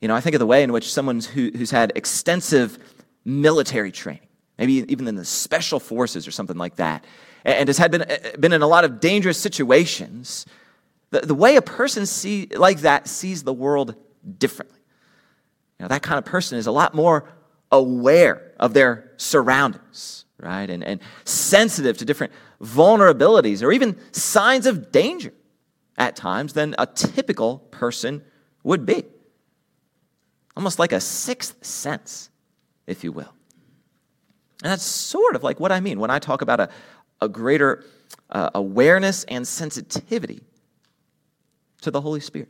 You 0.00 0.08
know, 0.08 0.14
I 0.14 0.20
think 0.20 0.34
of 0.34 0.38
the 0.38 0.46
way 0.46 0.62
in 0.62 0.72
which 0.72 0.92
someone 0.92 1.20
who, 1.20 1.50
who's 1.54 1.70
had 1.70 1.92
extensive 1.96 2.78
military 3.24 3.92
training, 3.92 4.28
maybe 4.58 4.84
even 4.88 5.08
in 5.08 5.16
the 5.16 5.24
special 5.24 5.80
forces 5.80 6.26
or 6.26 6.30
something 6.30 6.56
like 6.56 6.76
that, 6.76 7.04
and 7.44 7.68
has 7.68 7.78
had 7.78 7.90
been, 7.90 8.04
been 8.38 8.52
in 8.52 8.62
a 8.62 8.66
lot 8.66 8.84
of 8.84 9.00
dangerous 9.00 9.38
situations, 9.38 10.46
the, 11.10 11.20
the 11.20 11.34
way 11.34 11.56
a 11.56 11.62
person 11.62 12.06
see, 12.06 12.46
like 12.54 12.80
that 12.80 13.08
sees 13.08 13.42
the 13.42 13.52
world 13.52 13.94
differently. 14.38 14.78
You 15.78 15.84
know, 15.84 15.88
that 15.88 16.02
kind 16.02 16.18
of 16.18 16.24
person 16.24 16.58
is 16.58 16.66
a 16.66 16.72
lot 16.72 16.94
more 16.94 17.28
aware 17.70 18.52
of 18.58 18.74
their 18.74 19.12
surroundings, 19.16 20.24
right? 20.40 20.68
And, 20.68 20.82
and 20.82 21.00
sensitive 21.24 21.98
to 21.98 22.04
different 22.04 22.32
vulnerabilities 22.60 23.62
or 23.62 23.72
even 23.72 23.96
signs 24.12 24.66
of 24.66 24.90
danger 24.90 25.32
at 25.96 26.16
times 26.16 26.52
than 26.52 26.74
a 26.78 26.86
typical 26.86 27.58
person 27.70 28.22
would 28.62 28.86
be. 28.86 29.04
Almost 30.56 30.78
like 30.78 30.92
a 30.92 31.00
sixth 31.00 31.64
sense, 31.64 32.30
if 32.86 33.04
you 33.04 33.12
will. 33.12 33.32
And 34.62 34.72
that's 34.72 34.82
sort 34.82 35.36
of 35.36 35.44
like 35.44 35.60
what 35.60 35.70
I 35.70 35.80
mean 35.80 36.00
when 36.00 36.10
I 36.10 36.18
talk 36.18 36.42
about 36.42 36.58
a, 36.58 36.68
a 37.20 37.28
greater 37.28 37.84
uh, 38.30 38.50
awareness 38.54 39.24
and 39.24 39.46
sensitivity 39.46 40.40
to 41.82 41.90
the 41.90 42.00
Holy 42.00 42.20
Spirit. 42.20 42.48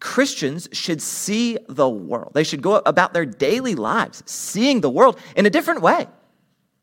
Christians 0.00 0.68
should 0.72 1.00
see 1.00 1.58
the 1.68 1.88
world. 1.88 2.32
They 2.34 2.44
should 2.44 2.62
go 2.62 2.76
about 2.86 3.12
their 3.12 3.26
daily 3.26 3.74
lives 3.74 4.22
seeing 4.26 4.80
the 4.80 4.90
world 4.90 5.18
in 5.36 5.46
a 5.46 5.50
different 5.50 5.82
way 5.82 6.08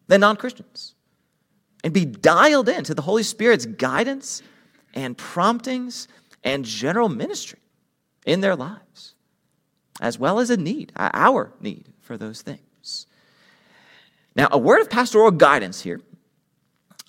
than 0.08 0.22
non 0.22 0.38
Christians 0.38 0.96
and 1.84 1.94
be 1.94 2.06
dialed 2.06 2.70
into 2.70 2.94
the 2.94 3.02
Holy 3.02 3.24
Spirit's 3.24 3.66
guidance 3.66 4.42
and 4.94 5.18
promptings 5.18 6.08
and 6.44 6.66
general 6.66 7.10
ministry 7.10 7.60
in 8.26 8.42
their 8.42 8.56
lives, 8.56 9.16
as 10.02 10.20
well 10.20 10.40
as 10.40 10.50
a 10.50 10.58
need, 10.58 10.92
our 10.98 11.54
need 11.62 11.94
for 12.02 12.18
those 12.18 12.42
things. 12.42 13.08
Now, 14.36 14.48
a 14.52 14.58
word 14.58 14.82
of 14.82 14.90
pastoral 14.90 15.32
guidance 15.32 15.82
here. 15.82 16.02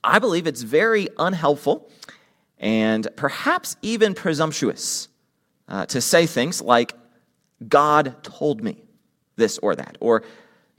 I 0.02 0.18
believe 0.18 0.46
it's 0.46 0.62
very 0.62 1.08
unhelpful 1.18 1.90
and 2.58 3.06
perhaps 3.16 3.76
even 3.82 4.14
presumptuous 4.14 5.08
uh, 5.68 5.86
to 5.86 6.00
say 6.00 6.26
things 6.26 6.62
like, 6.62 6.94
God 7.68 8.22
told 8.22 8.62
me 8.62 8.82
this 9.36 9.58
or 9.58 9.76
that, 9.76 9.98
or 10.00 10.24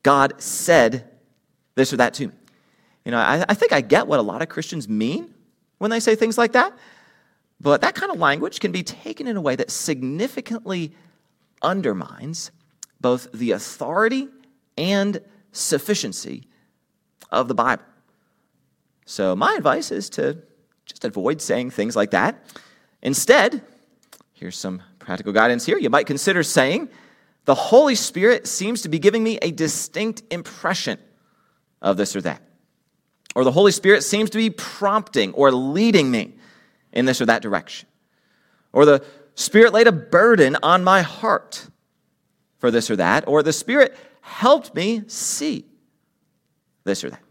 God 0.03 0.41
said 0.41 1.09
this 1.75 1.93
or 1.93 1.97
that 1.97 2.13
to 2.15 2.27
me. 2.27 2.33
You 3.09 3.15
know, 3.15 3.21
I, 3.21 3.43
I 3.49 3.55
think 3.55 3.73
I 3.73 3.81
get 3.81 4.05
what 4.05 4.19
a 4.19 4.21
lot 4.21 4.43
of 4.43 4.49
Christians 4.49 4.87
mean 4.87 5.33
when 5.79 5.89
they 5.89 5.99
say 5.99 6.13
things 6.13 6.37
like 6.37 6.51
that, 6.51 6.77
but 7.59 7.81
that 7.81 7.95
kind 7.95 8.11
of 8.11 8.19
language 8.19 8.59
can 8.59 8.71
be 8.71 8.83
taken 8.83 9.25
in 9.25 9.35
a 9.35 9.41
way 9.41 9.55
that 9.55 9.71
significantly 9.71 10.93
undermines 11.63 12.51
both 13.01 13.31
the 13.31 13.49
authority 13.49 14.27
and 14.77 15.21
sufficiency 15.53 16.43
of 17.31 17.47
the 17.47 17.55
Bible. 17.55 17.83
So, 19.07 19.35
my 19.35 19.55
advice 19.55 19.89
is 19.89 20.11
to 20.11 20.37
just 20.85 21.03
avoid 21.03 21.41
saying 21.41 21.71
things 21.71 21.95
like 21.95 22.11
that. 22.11 22.43
Instead, 23.01 23.63
here's 24.33 24.55
some 24.55 24.83
practical 24.99 25.33
guidance 25.33 25.65
here. 25.65 25.79
You 25.79 25.89
might 25.89 26.05
consider 26.05 26.43
saying, 26.43 26.89
The 27.45 27.55
Holy 27.55 27.95
Spirit 27.95 28.45
seems 28.45 28.83
to 28.83 28.89
be 28.89 28.99
giving 28.99 29.23
me 29.23 29.39
a 29.41 29.49
distinct 29.49 30.21
impression 30.29 30.99
of 31.81 31.97
this 31.97 32.15
or 32.15 32.21
that. 32.21 32.43
Or 33.39 33.45
the 33.45 33.53
Holy 33.53 33.71
Spirit 33.71 34.03
seems 34.03 34.29
to 34.31 34.37
be 34.37 34.49
prompting 34.49 35.31
or 35.31 35.49
leading 35.49 36.11
me 36.11 36.33
in 36.91 37.05
this 37.05 37.21
or 37.21 37.25
that 37.27 37.41
direction. 37.41 37.87
Or 38.73 38.83
the 38.83 39.01
Spirit 39.33 39.71
laid 39.71 39.87
a 39.87 39.93
burden 39.93 40.57
on 40.61 40.83
my 40.83 41.03
heart 41.03 41.65
for 42.57 42.69
this 42.69 42.91
or 42.91 42.97
that. 42.97 43.29
Or 43.29 43.41
the 43.41 43.53
Spirit 43.53 43.95
helped 44.19 44.75
me 44.75 45.03
see 45.07 45.63
this 46.83 47.01
or 47.01 47.11
that. 47.11 47.21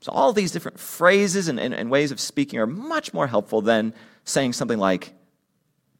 So, 0.00 0.10
all 0.10 0.32
these 0.32 0.50
different 0.50 0.80
phrases 0.80 1.46
and, 1.46 1.60
and, 1.60 1.72
and, 1.72 1.88
ways 1.88 2.10
of 2.10 2.18
speaking 2.18 2.58
are 2.58 2.66
much 2.66 3.14
more 3.14 3.28
helpful 3.28 3.62
than 3.62 3.94
saying 4.24 4.54
something 4.54 4.78
like, 4.80 5.14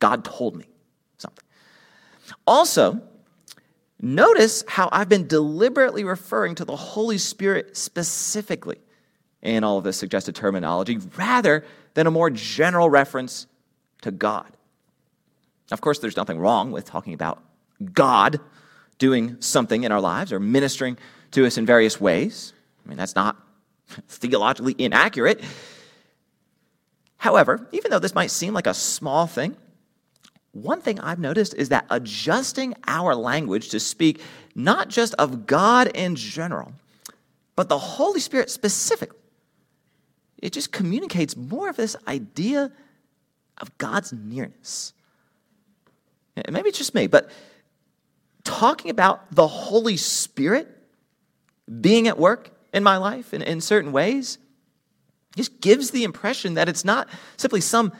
God 0.00 0.24
told 0.24 0.56
me 0.56 0.64
something. 1.18 1.44
Also, 2.44 3.00
notice 4.00 4.64
how 4.66 4.88
I've 4.90 5.08
been 5.08 5.28
deliberately 5.28 6.02
referring 6.02 6.56
to 6.56 6.64
the 6.64 6.74
Holy 6.74 7.18
Spirit 7.18 7.76
specifically 7.76 8.78
in 9.42 9.64
all 9.64 9.78
of 9.78 9.84
this 9.84 9.96
suggested 9.96 10.34
terminology 10.34 10.98
rather 11.16 11.64
than 11.94 12.06
a 12.06 12.10
more 12.10 12.30
general 12.30 12.88
reference 12.88 13.46
to 14.02 14.10
God. 14.10 14.50
Of 15.70 15.80
course, 15.80 15.98
there's 15.98 16.16
nothing 16.16 16.38
wrong 16.38 16.70
with 16.70 16.84
talking 16.84 17.14
about 17.14 17.42
God 17.92 18.40
doing 18.98 19.36
something 19.40 19.84
in 19.84 19.92
our 19.92 20.00
lives 20.00 20.32
or 20.32 20.38
ministering 20.38 20.96
to 21.32 21.46
us 21.46 21.58
in 21.58 21.66
various 21.66 22.00
ways. 22.00 22.52
I 22.84 22.88
mean, 22.88 22.98
that's 22.98 23.14
not 23.14 23.36
theologically 24.08 24.74
inaccurate. 24.78 25.42
However, 27.16 27.66
even 27.72 27.90
though 27.90 27.98
this 27.98 28.14
might 28.14 28.30
seem 28.30 28.52
like 28.52 28.66
a 28.66 28.74
small 28.74 29.26
thing, 29.26 29.56
one 30.52 30.80
thing 30.80 31.00
I've 31.00 31.18
noticed 31.18 31.54
is 31.54 31.70
that 31.70 31.86
adjusting 31.88 32.74
our 32.86 33.14
language 33.14 33.70
to 33.70 33.80
speak 33.80 34.20
not 34.54 34.88
just 34.88 35.14
of 35.14 35.46
God 35.46 35.88
in 35.94 36.14
general, 36.14 36.74
but 37.56 37.68
the 37.68 37.78
Holy 37.78 38.20
Spirit 38.20 38.50
specifically, 38.50 39.18
it 40.42 40.52
just 40.52 40.72
communicates 40.72 41.36
more 41.36 41.68
of 41.68 41.76
this 41.76 41.96
idea 42.06 42.70
of 43.58 43.78
God's 43.78 44.12
nearness. 44.12 44.92
Maybe 46.50 46.68
it's 46.68 46.78
just 46.78 46.94
me, 46.94 47.06
but 47.06 47.30
talking 48.44 48.90
about 48.90 49.34
the 49.34 49.46
Holy 49.46 49.96
Spirit 49.96 50.68
being 51.80 52.08
at 52.08 52.18
work 52.18 52.50
in 52.72 52.82
my 52.82 52.96
life 52.96 53.32
in, 53.32 53.42
in 53.42 53.60
certain 53.60 53.92
ways 53.92 54.38
just 55.36 55.60
gives 55.60 55.90
the 55.90 56.04
impression 56.04 56.54
that 56.54 56.68
it's 56.68 56.84
not 56.84 57.08
simply 57.36 57.60
some 57.60 57.92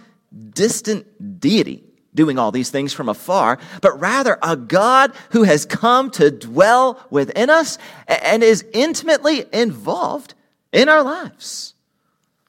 distant 0.50 1.40
deity 1.40 1.84
doing 2.14 2.38
all 2.38 2.52
these 2.52 2.70
things 2.70 2.92
from 2.92 3.08
afar, 3.08 3.58
but 3.80 3.98
rather 3.98 4.38
a 4.42 4.56
God 4.56 5.12
who 5.30 5.44
has 5.44 5.64
come 5.64 6.10
to 6.10 6.30
dwell 6.30 7.06
within 7.10 7.48
us 7.48 7.78
and 8.06 8.42
is 8.42 8.64
intimately 8.74 9.46
involved 9.52 10.34
in 10.72 10.88
our 10.88 11.02
lives. 11.02 11.71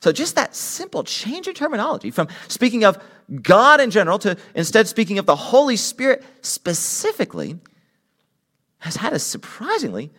So, 0.03 0.11
just 0.11 0.35
that 0.35 0.53
simple 0.53 1.05
change 1.05 1.47
of 1.47 1.55
terminology 1.55 2.11
from 2.11 2.27
speaking 2.49 2.83
of 2.83 3.01
God 3.41 3.79
in 3.79 3.89
general 3.89 4.19
to 4.19 4.35
instead 4.53 4.89
speaking 4.89 5.17
of 5.17 5.25
the 5.25 5.37
Holy 5.37 5.77
Spirit 5.77 6.25
specifically 6.41 7.57
has 8.79 8.97
had 8.97 9.13
a 9.13 9.17
surprisingly 9.19 10.11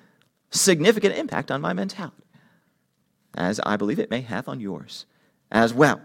significant 0.50 1.16
impact 1.16 1.50
on 1.50 1.60
my 1.60 1.74
mentality, 1.74 2.24
as 3.36 3.60
I 3.60 3.76
believe 3.76 3.98
it 3.98 4.10
may 4.10 4.22
have 4.22 4.48
on 4.48 4.58
yours 4.58 5.04
as 5.52 5.74
well. 5.74 6.00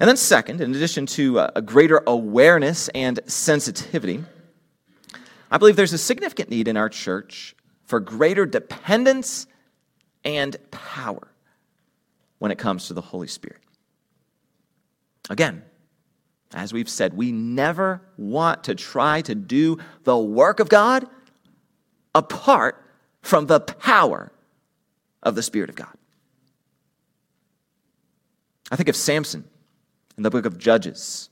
And 0.00 0.08
then, 0.08 0.16
second, 0.16 0.60
in 0.60 0.74
addition 0.74 1.06
to 1.06 1.38
uh, 1.38 1.50
a 1.54 1.62
greater 1.62 2.02
awareness 2.08 2.88
and 2.88 3.20
sensitivity, 3.24 4.24
I 5.48 5.58
believe 5.58 5.76
there's 5.76 5.92
a 5.92 5.98
significant 5.98 6.50
need 6.50 6.66
in 6.66 6.76
our 6.76 6.88
church 6.88 7.54
for 7.84 8.00
greater 8.00 8.46
dependence 8.46 9.46
and 10.24 10.56
power 10.72 11.28
when 12.42 12.50
it 12.50 12.58
comes 12.58 12.88
to 12.88 12.92
the 12.92 13.00
Holy 13.00 13.28
Spirit. 13.28 13.60
Again, 15.30 15.62
as 16.52 16.72
we've 16.72 16.88
said, 16.88 17.16
we 17.16 17.30
never 17.30 18.02
want 18.16 18.64
to 18.64 18.74
try 18.74 19.20
to 19.22 19.36
do 19.36 19.78
the 20.02 20.18
work 20.18 20.58
of 20.58 20.68
God 20.68 21.06
apart 22.16 22.84
from 23.20 23.46
the 23.46 23.60
power 23.60 24.32
of 25.22 25.36
the 25.36 25.42
Spirit 25.44 25.70
of 25.70 25.76
God. 25.76 25.96
I 28.72 28.74
think 28.74 28.88
of 28.88 28.96
Samson 28.96 29.44
in 30.16 30.24
the 30.24 30.30
book 30.30 30.44
of 30.44 30.58
Judges, 30.58 31.30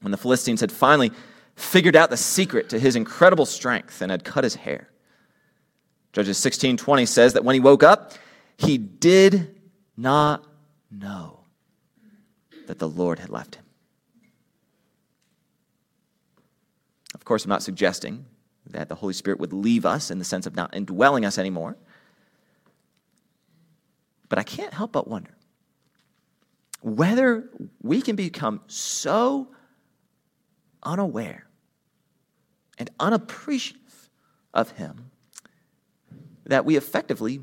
when 0.00 0.10
the 0.10 0.16
Philistines 0.16 0.60
had 0.60 0.72
finally 0.72 1.12
figured 1.54 1.94
out 1.94 2.10
the 2.10 2.16
secret 2.16 2.68
to 2.70 2.80
his 2.80 2.96
incredible 2.96 3.46
strength 3.46 4.02
and 4.02 4.10
had 4.10 4.24
cut 4.24 4.42
his 4.42 4.56
hair. 4.56 4.88
Judges 6.12 6.38
16:20 6.38 7.06
says 7.06 7.34
that 7.34 7.44
when 7.44 7.54
he 7.54 7.60
woke 7.60 7.84
up, 7.84 8.14
he 8.56 8.78
did 8.78 9.53
not 9.96 10.44
know 10.90 11.40
that 12.66 12.78
the 12.78 12.88
Lord 12.88 13.18
had 13.18 13.30
left 13.30 13.56
him. 13.56 13.64
Of 17.14 17.24
course, 17.24 17.44
I'm 17.44 17.50
not 17.50 17.62
suggesting 17.62 18.26
that 18.70 18.88
the 18.88 18.94
Holy 18.96 19.12
Spirit 19.12 19.38
would 19.40 19.52
leave 19.52 19.86
us 19.86 20.10
in 20.10 20.18
the 20.18 20.24
sense 20.24 20.46
of 20.46 20.56
not 20.56 20.74
indwelling 20.74 21.24
us 21.24 21.38
anymore. 21.38 21.76
But 24.28 24.38
I 24.38 24.42
can't 24.42 24.74
help 24.74 24.92
but 24.92 25.06
wonder 25.06 25.30
whether 26.80 27.48
we 27.82 28.02
can 28.02 28.16
become 28.16 28.60
so 28.66 29.48
unaware 30.82 31.46
and 32.78 32.90
unappreciative 33.00 34.10
of 34.52 34.72
Him 34.72 35.10
that 36.44 36.64
we 36.64 36.76
effectively 36.76 37.40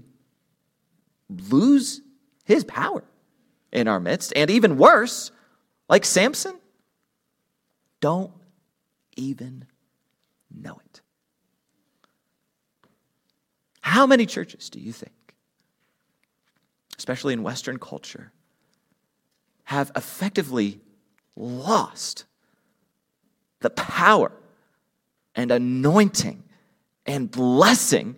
lose 1.30 2.02
His 2.52 2.66
power 2.66 3.02
in 3.72 3.88
our 3.88 4.02
midst. 4.02 4.34
And 4.36 4.50
even 4.50 4.78
worse, 4.78 5.32
like 5.88 6.04
Samson, 6.04 6.60
don't 8.02 8.34
even 9.16 9.66
know 10.54 10.78
it. 10.84 11.02
How 13.80 14.06
many 14.06 14.26
churches 14.26 14.70
do 14.70 14.82
you 14.82 14.92
think, 14.92 15.34
especially 16.98 17.32
in 17.32 17.42
Western 17.42 17.80
culture, 17.80 18.34
have 19.64 19.90
effectively 19.96 20.82
lost 21.38 22.26
the 23.62 23.70
power 23.70 24.34
and 25.36 25.52
anointing 25.52 26.44
and 27.06 27.32
blessing 27.32 28.18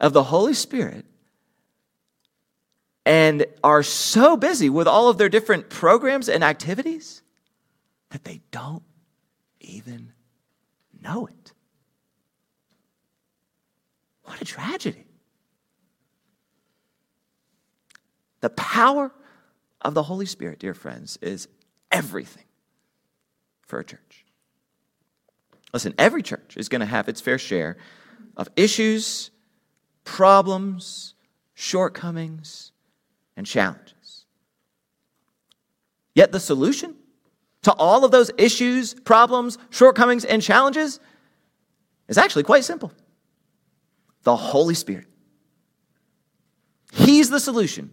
of 0.00 0.12
the 0.12 0.24
Holy 0.24 0.52
Spirit 0.52 1.03
and 3.06 3.46
are 3.62 3.82
so 3.82 4.36
busy 4.36 4.70
with 4.70 4.88
all 4.88 5.08
of 5.08 5.18
their 5.18 5.28
different 5.28 5.68
programs 5.68 6.28
and 6.28 6.42
activities 6.42 7.22
that 8.10 8.24
they 8.24 8.40
don't 8.50 8.82
even 9.60 10.12
know 11.02 11.26
it. 11.26 11.52
What 14.24 14.40
a 14.40 14.44
tragedy. 14.44 15.06
The 18.40 18.50
power 18.50 19.12
of 19.80 19.94
the 19.94 20.02
Holy 20.02 20.26
Spirit, 20.26 20.58
dear 20.58 20.74
friends, 20.74 21.18
is 21.20 21.48
everything 21.90 22.44
for 23.62 23.78
a 23.78 23.84
church. 23.84 24.24
Listen, 25.72 25.94
every 25.98 26.22
church 26.22 26.56
is 26.56 26.68
going 26.68 26.80
to 26.80 26.86
have 26.86 27.08
its 27.08 27.20
fair 27.20 27.38
share 27.38 27.76
of 28.36 28.48
issues, 28.56 29.30
problems, 30.04 31.14
shortcomings, 31.54 32.72
and 33.36 33.46
challenges. 33.46 34.24
Yet 36.14 36.32
the 36.32 36.40
solution 36.40 36.94
to 37.62 37.72
all 37.72 38.04
of 38.04 38.10
those 38.10 38.30
issues, 38.38 38.94
problems, 38.94 39.58
shortcomings, 39.70 40.24
and 40.24 40.42
challenges 40.42 41.00
is 42.08 42.18
actually 42.18 42.44
quite 42.44 42.64
simple 42.64 42.92
the 44.22 44.36
Holy 44.36 44.74
Spirit. 44.74 45.06
He's 46.92 47.28
the 47.28 47.40
solution 47.40 47.92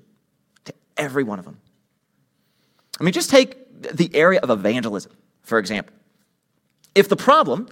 to 0.66 0.74
every 0.96 1.24
one 1.24 1.39
of 1.39 1.46
them. 1.46 1.60
I 3.00 3.04
mean, 3.04 3.14
just 3.14 3.30
take 3.30 3.58
the 3.82 4.10
area 4.14 4.39
of 4.42 4.50
evangelism, 4.50 5.12
for 5.42 5.58
example. 5.58 5.94
If 6.94 7.10
the 7.10 7.16
problem 7.16 7.68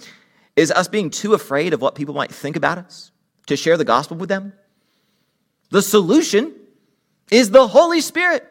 is 0.56 0.72
us 0.72 0.88
being 0.88 1.10
too 1.10 1.34
afraid 1.34 1.74
of 1.74 1.82
what 1.82 1.96
people 1.96 2.16
might 2.16 2.32
think 2.32 2.56
about 2.56 2.80
us 2.80 3.12
to 3.48 3.56
share 3.56 3.78
the 3.78 3.86
gospel 3.86 4.18
with 4.18 4.30
them, 4.30 4.54
the 5.70 5.82
solution 5.82 6.54
is 7.32 7.52
the 7.52 7.68
Holy 7.68 8.02
Spirit 8.02 8.46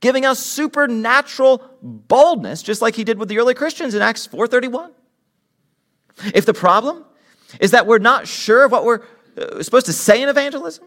giving 0.00 0.24
us 0.24 0.38
supernatural 0.38 1.62
boldness, 1.82 2.62
just 2.62 2.82
like 2.82 2.94
he 2.94 3.04
did 3.04 3.18
with 3.18 3.28
the 3.28 3.38
early 3.38 3.54
Christians 3.54 3.94
in 3.94 4.02
Acts 4.02 4.26
4:31. 4.26 4.90
If 6.34 6.46
the 6.46 6.54
problem 6.54 7.04
is 7.60 7.70
that 7.72 7.86
we're 7.86 7.98
not 7.98 8.26
sure 8.28 8.64
of 8.64 8.72
what 8.72 8.84
we're 8.84 9.02
uh, 9.36 9.62
supposed 9.62 9.86
to 9.86 9.92
say 9.92 10.22
in 10.22 10.28
evangelism, 10.28 10.84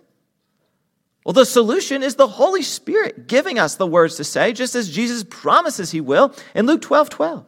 well, 1.26 1.34
the 1.34 1.46
solution 1.46 2.04
is 2.04 2.16
the 2.16 2.28
Holy 2.28 2.62
Spirit 2.62 3.28
giving 3.28 3.58
us 3.58 3.76
the 3.76 3.88
words 3.88 4.18
to 4.18 4.24
say, 4.24 4.52
just 4.52 4.76
as 4.76 4.90
Jesus 4.90 5.24
promises 5.30 5.92
he 5.92 6.02
will 6.02 6.34
in 6.54 6.66
Luke 6.66 6.82
12 6.82 7.10
12. 7.10 7.46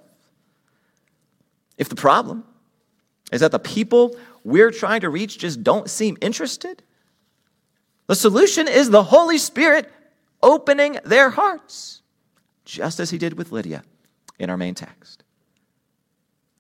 If 1.78 1.89
the 1.89 1.96
problem 1.96 2.46
is 3.32 3.41
that 3.41 3.52
the 3.52 3.60
people 3.60 4.16
we're 4.43 4.72
trying 4.72 5.02
to 5.02 5.10
reach 5.10 5.38
just 5.38 5.64
don't 5.64 5.89
seem 5.89 6.18
interested, 6.22 6.84
the 8.08 8.16
solution 8.16 8.68
is 8.68 8.89
the 8.89 9.03
Holy 9.03 9.38
Spirit 9.38 9.91
opening 10.43 10.99
their 11.06 11.30
hearts, 11.30 12.01
just 12.64 12.99
as 12.99 13.10
he 13.10 13.18
did 13.18 13.38
with 13.38 13.51
Lydia 13.51 13.84
in 14.38 14.49
our 14.49 14.58
main 14.58 14.76
text. 14.76 15.24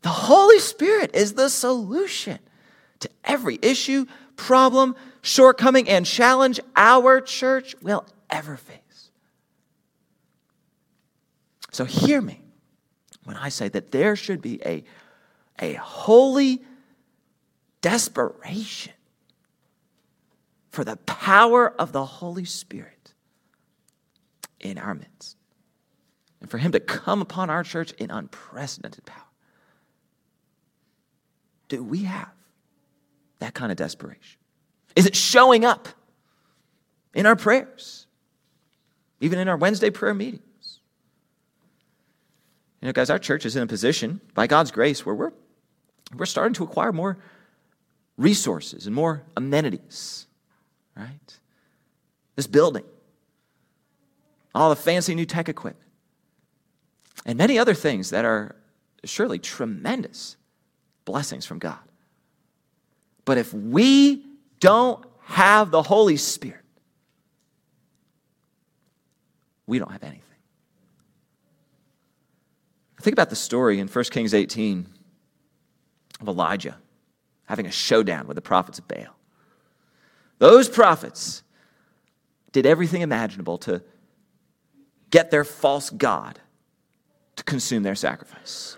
The 0.01 0.09
Holy 0.09 0.59
Spirit 0.59 1.15
is 1.15 1.33
the 1.33 1.49
solution 1.49 2.39
to 2.99 3.09
every 3.23 3.59
issue, 3.61 4.05
problem, 4.35 4.95
shortcoming, 5.21 5.89
and 5.89 6.05
challenge 6.05 6.59
our 6.75 7.21
church 7.21 7.75
will 7.81 8.05
ever 8.29 8.57
face. 8.57 9.09
So 11.71 11.85
hear 11.85 12.21
me 12.21 12.41
when 13.23 13.35
I 13.35 13.49
say 13.49 13.67
that 13.69 13.91
there 13.91 14.15
should 14.15 14.41
be 14.41 14.61
a, 14.65 14.83
a 15.59 15.73
holy 15.73 16.63
desperation 17.81 18.93
for 20.75 20.83
the 20.83 20.97
power 20.97 21.73
of 21.79 21.93
the 21.93 22.05
Holy 22.05 22.43
Spirit 22.43 23.13
in 24.59 24.77
our 24.77 24.93
midst. 24.93 25.37
And 26.41 26.51
for 26.51 26.57
him 26.57 26.73
to 26.73 26.81
come 26.81 27.21
upon 27.21 27.49
our 27.49 27.63
church 27.63 27.93
in 27.93 28.11
unprecedented 28.11 29.05
power. 29.05 29.23
Do 31.69 31.81
we 31.81 32.03
have 32.03 32.29
that 33.39 33.53
kind 33.53 33.71
of 33.71 33.77
desperation? 33.77 34.37
Is 34.97 35.05
it 35.05 35.15
showing 35.15 35.63
up 35.63 35.87
in 37.13 37.25
our 37.25 37.37
prayers, 37.37 38.05
even 39.21 39.39
in 39.39 39.47
our 39.47 39.57
Wednesday 39.57 39.89
prayer 39.89 40.13
meetings? 40.13 40.81
You 42.81 42.87
know, 42.87 42.91
guys, 42.91 43.09
our 43.09 43.17
church 43.17 43.45
is 43.45 43.55
in 43.55 43.63
a 43.63 43.67
position, 43.67 44.19
by 44.33 44.45
God's 44.45 44.71
grace, 44.71 45.05
where 45.05 45.15
we're, 45.15 45.33
we're 46.15 46.25
starting 46.25 46.53
to 46.55 46.65
acquire 46.65 46.91
more 46.91 47.17
resources 48.17 48.85
and 48.85 48.93
more 48.93 49.23
amenities, 49.37 50.24
right? 50.95 51.37
This 52.35 52.47
building 52.47 52.83
all 54.55 54.69
the 54.69 54.75
fancy 54.75 55.13
new 55.13 55.25
tech 55.25 55.49
equipment, 55.49 55.85
and 57.25 57.37
many 57.37 57.59
other 57.59 57.73
things 57.73 58.11
that 58.11 58.23
are 58.23 58.55
surely 59.03 59.37
tremendous 59.37 60.37
blessings 61.03 61.45
from 61.45 61.59
God. 61.59 61.77
But 63.25 63.37
if 63.37 63.53
we 63.53 64.25
don't 64.61 65.05
have 65.23 65.71
the 65.71 65.81
Holy 65.81 66.15
Spirit, 66.15 66.63
we 69.67 69.77
don't 69.77 69.91
have 69.91 70.03
anything. 70.03 70.21
Think 73.01 73.13
about 73.13 73.29
the 73.29 73.35
story 73.35 73.79
in 73.79 73.87
1 73.87 74.05
Kings 74.05 74.33
18 74.33 74.87
of 76.21 76.27
Elijah 76.27 76.77
having 77.45 77.65
a 77.65 77.71
showdown 77.71 78.25
with 78.25 78.35
the 78.35 78.41
prophets 78.41 78.79
of 78.79 78.87
Baal. 78.87 79.15
Those 80.37 80.69
prophets 80.69 81.43
did 82.51 82.65
everything 82.65 83.01
imaginable 83.01 83.57
to 83.59 83.81
get 85.09 85.31
their 85.31 85.43
false 85.43 85.89
God 85.89 86.39
to 87.35 87.43
consume 87.43 87.83
their 87.83 87.95
sacrifice. 87.95 88.77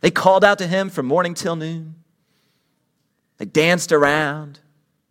They 0.00 0.10
called 0.10 0.44
out 0.44 0.58
to 0.58 0.66
him 0.66 0.90
from 0.90 1.06
morning 1.06 1.34
till 1.34 1.56
noon. 1.56 1.94
They 3.38 3.46
danced 3.46 3.92
around. 3.92 4.60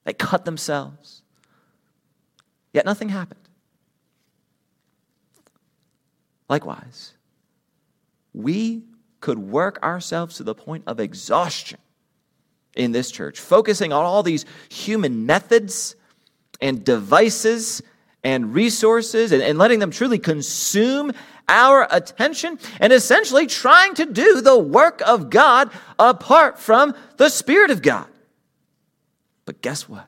They 0.04 0.14
cut 0.14 0.46
themselves. 0.46 1.22
Yet 2.74 2.86
nothing 2.86 3.10
happened. 3.10 3.40
Likewise, 6.50 7.14
we 8.34 8.84
could 9.20 9.40
work 9.40 9.82
ourselves 9.82 10.38
to 10.38 10.44
the 10.44 10.54
point 10.54 10.84
of 10.86 11.00
exhaustion 11.00 11.80
in 12.76 12.92
this 12.92 13.12
church, 13.12 13.40
focusing 13.40 13.94
on 13.94 14.04
all 14.06 14.24
these 14.24 14.46
human 14.70 15.26
methods 15.26 15.96
and 16.62 16.84
devices 16.84 17.82
and 18.24 18.54
resources 18.54 19.32
and, 19.32 19.42
and 19.44 19.58
letting 19.58 19.80
them 19.80 19.92
truly 19.92 20.20
consume 20.20 21.12
our 21.50 21.88
attention 21.92 22.58
and 22.80 22.94
essentially 22.94 23.48
trying 23.48 23.94
to 23.96 24.06
do 24.06 24.42
the 24.42 24.58
work 24.58 25.02
of 25.06 25.30
God 25.30 25.70
apart 26.00 26.58
from 26.58 26.96
the 27.18 27.30
Spirit 27.30 27.70
of 27.70 27.82
God. 27.82 28.08
But 29.46 29.62
guess 29.62 29.90
what? 29.90 30.08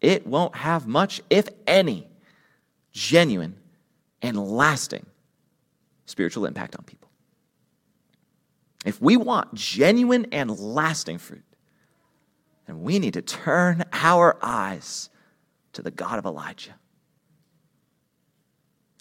It 0.00 0.26
won't 0.26 0.54
have 0.54 0.86
much, 0.86 1.20
if 1.30 1.48
any, 1.66 2.06
genuine 2.92 3.56
and 4.22 4.38
lasting 4.38 5.04
spiritual 6.06 6.46
impact 6.46 6.76
on 6.76 6.84
people. 6.84 7.03
If 8.84 9.00
we 9.00 9.16
want 9.16 9.54
genuine 9.54 10.26
and 10.30 10.58
lasting 10.58 11.18
fruit, 11.18 11.44
then 12.66 12.82
we 12.82 12.98
need 12.98 13.14
to 13.14 13.22
turn 13.22 13.84
our 13.92 14.36
eyes 14.42 15.10
to 15.72 15.82
the 15.82 15.90
God 15.90 16.18
of 16.18 16.26
Elijah 16.26 16.74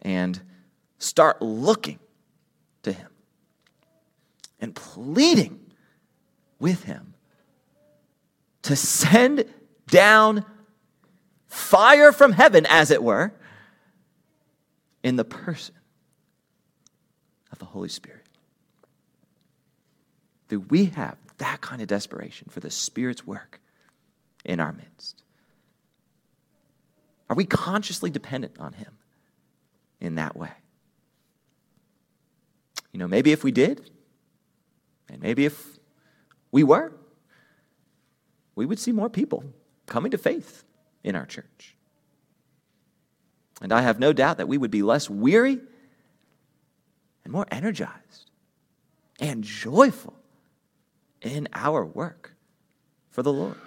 and 0.02 0.42
start 0.98 1.42
looking 1.42 2.00
to 2.84 2.92
him 2.92 3.10
and 4.60 4.74
pleading 4.74 5.60
with 6.60 6.84
him 6.84 7.14
to 8.64 8.76
send 8.76 9.46
down 9.88 10.46
fire 11.48 12.12
from 12.12 12.32
heaven, 12.32 12.66
as 12.68 12.90
it 12.90 13.04
were, 13.04 13.34
in 15.04 15.18
the 15.18 15.26
person 15.26 15.76
of 17.52 17.60
the 17.60 17.66
Holy 17.66 17.90
Spirit. 17.90 18.23
Do 20.54 20.60
we 20.60 20.86
have 20.86 21.18
that 21.40 21.62
kind 21.62 21.82
of 21.82 21.88
desperation 21.88 22.48
for 22.52 22.60
the 22.60 22.70
Spirit's 22.70 23.26
work 23.26 23.60
in 24.46 24.60
our 24.60 24.72
midst? 24.72 25.24
Are 27.28 27.36
we 27.36 27.44
consciously 27.44 28.12
dependent 28.12 28.60
on 28.60 28.74
Him 28.74 28.96
in 30.00 30.14
that 30.14 30.38
way? 30.38 30.52
You 32.92 33.00
know, 33.00 33.08
maybe 33.08 33.32
if 33.32 33.44
we 33.44 33.52
did, 33.52 33.90
and 35.10 35.24
maybe 35.24 35.46
if 35.46 35.80
we 36.52 36.64
were, 36.64 36.94
we 38.54 38.68
would 38.68 38.78
see 38.78 38.92
more 38.92 39.10
people 39.10 39.44
coming 39.88 40.12
to 40.12 40.20
faith 40.20 40.64
in 41.04 41.16
our 41.16 41.26
church. 41.26 41.76
And 43.60 43.74
I 43.74 43.82
have 43.82 44.00
no 44.00 44.14
doubt 44.14 44.38
that 44.38 44.48
we 44.48 44.60
would 44.60 44.70
be 44.70 44.84
less 44.84 45.10
weary 45.10 45.60
and 47.24 47.34
more 47.34 47.48
energized 47.50 48.30
and 49.20 49.44
joyful 49.44 50.14
in 51.24 51.48
our 51.54 51.84
work 51.84 52.36
for 53.10 53.24
the 53.24 53.34
Lord. 53.34 53.58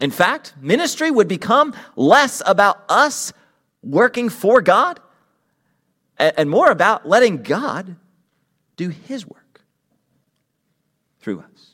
In 0.00 0.10
fact, 0.10 0.54
ministry 0.60 1.10
would 1.10 1.28
become 1.28 1.74
less 1.96 2.42
about 2.46 2.84
us 2.88 3.32
working 3.82 4.28
for 4.28 4.60
God 4.60 5.00
and 6.18 6.48
more 6.48 6.70
about 6.70 7.08
letting 7.08 7.42
God 7.42 7.96
do 8.76 8.88
His 8.88 9.26
work 9.26 9.62
through 11.20 11.40
us. 11.40 11.73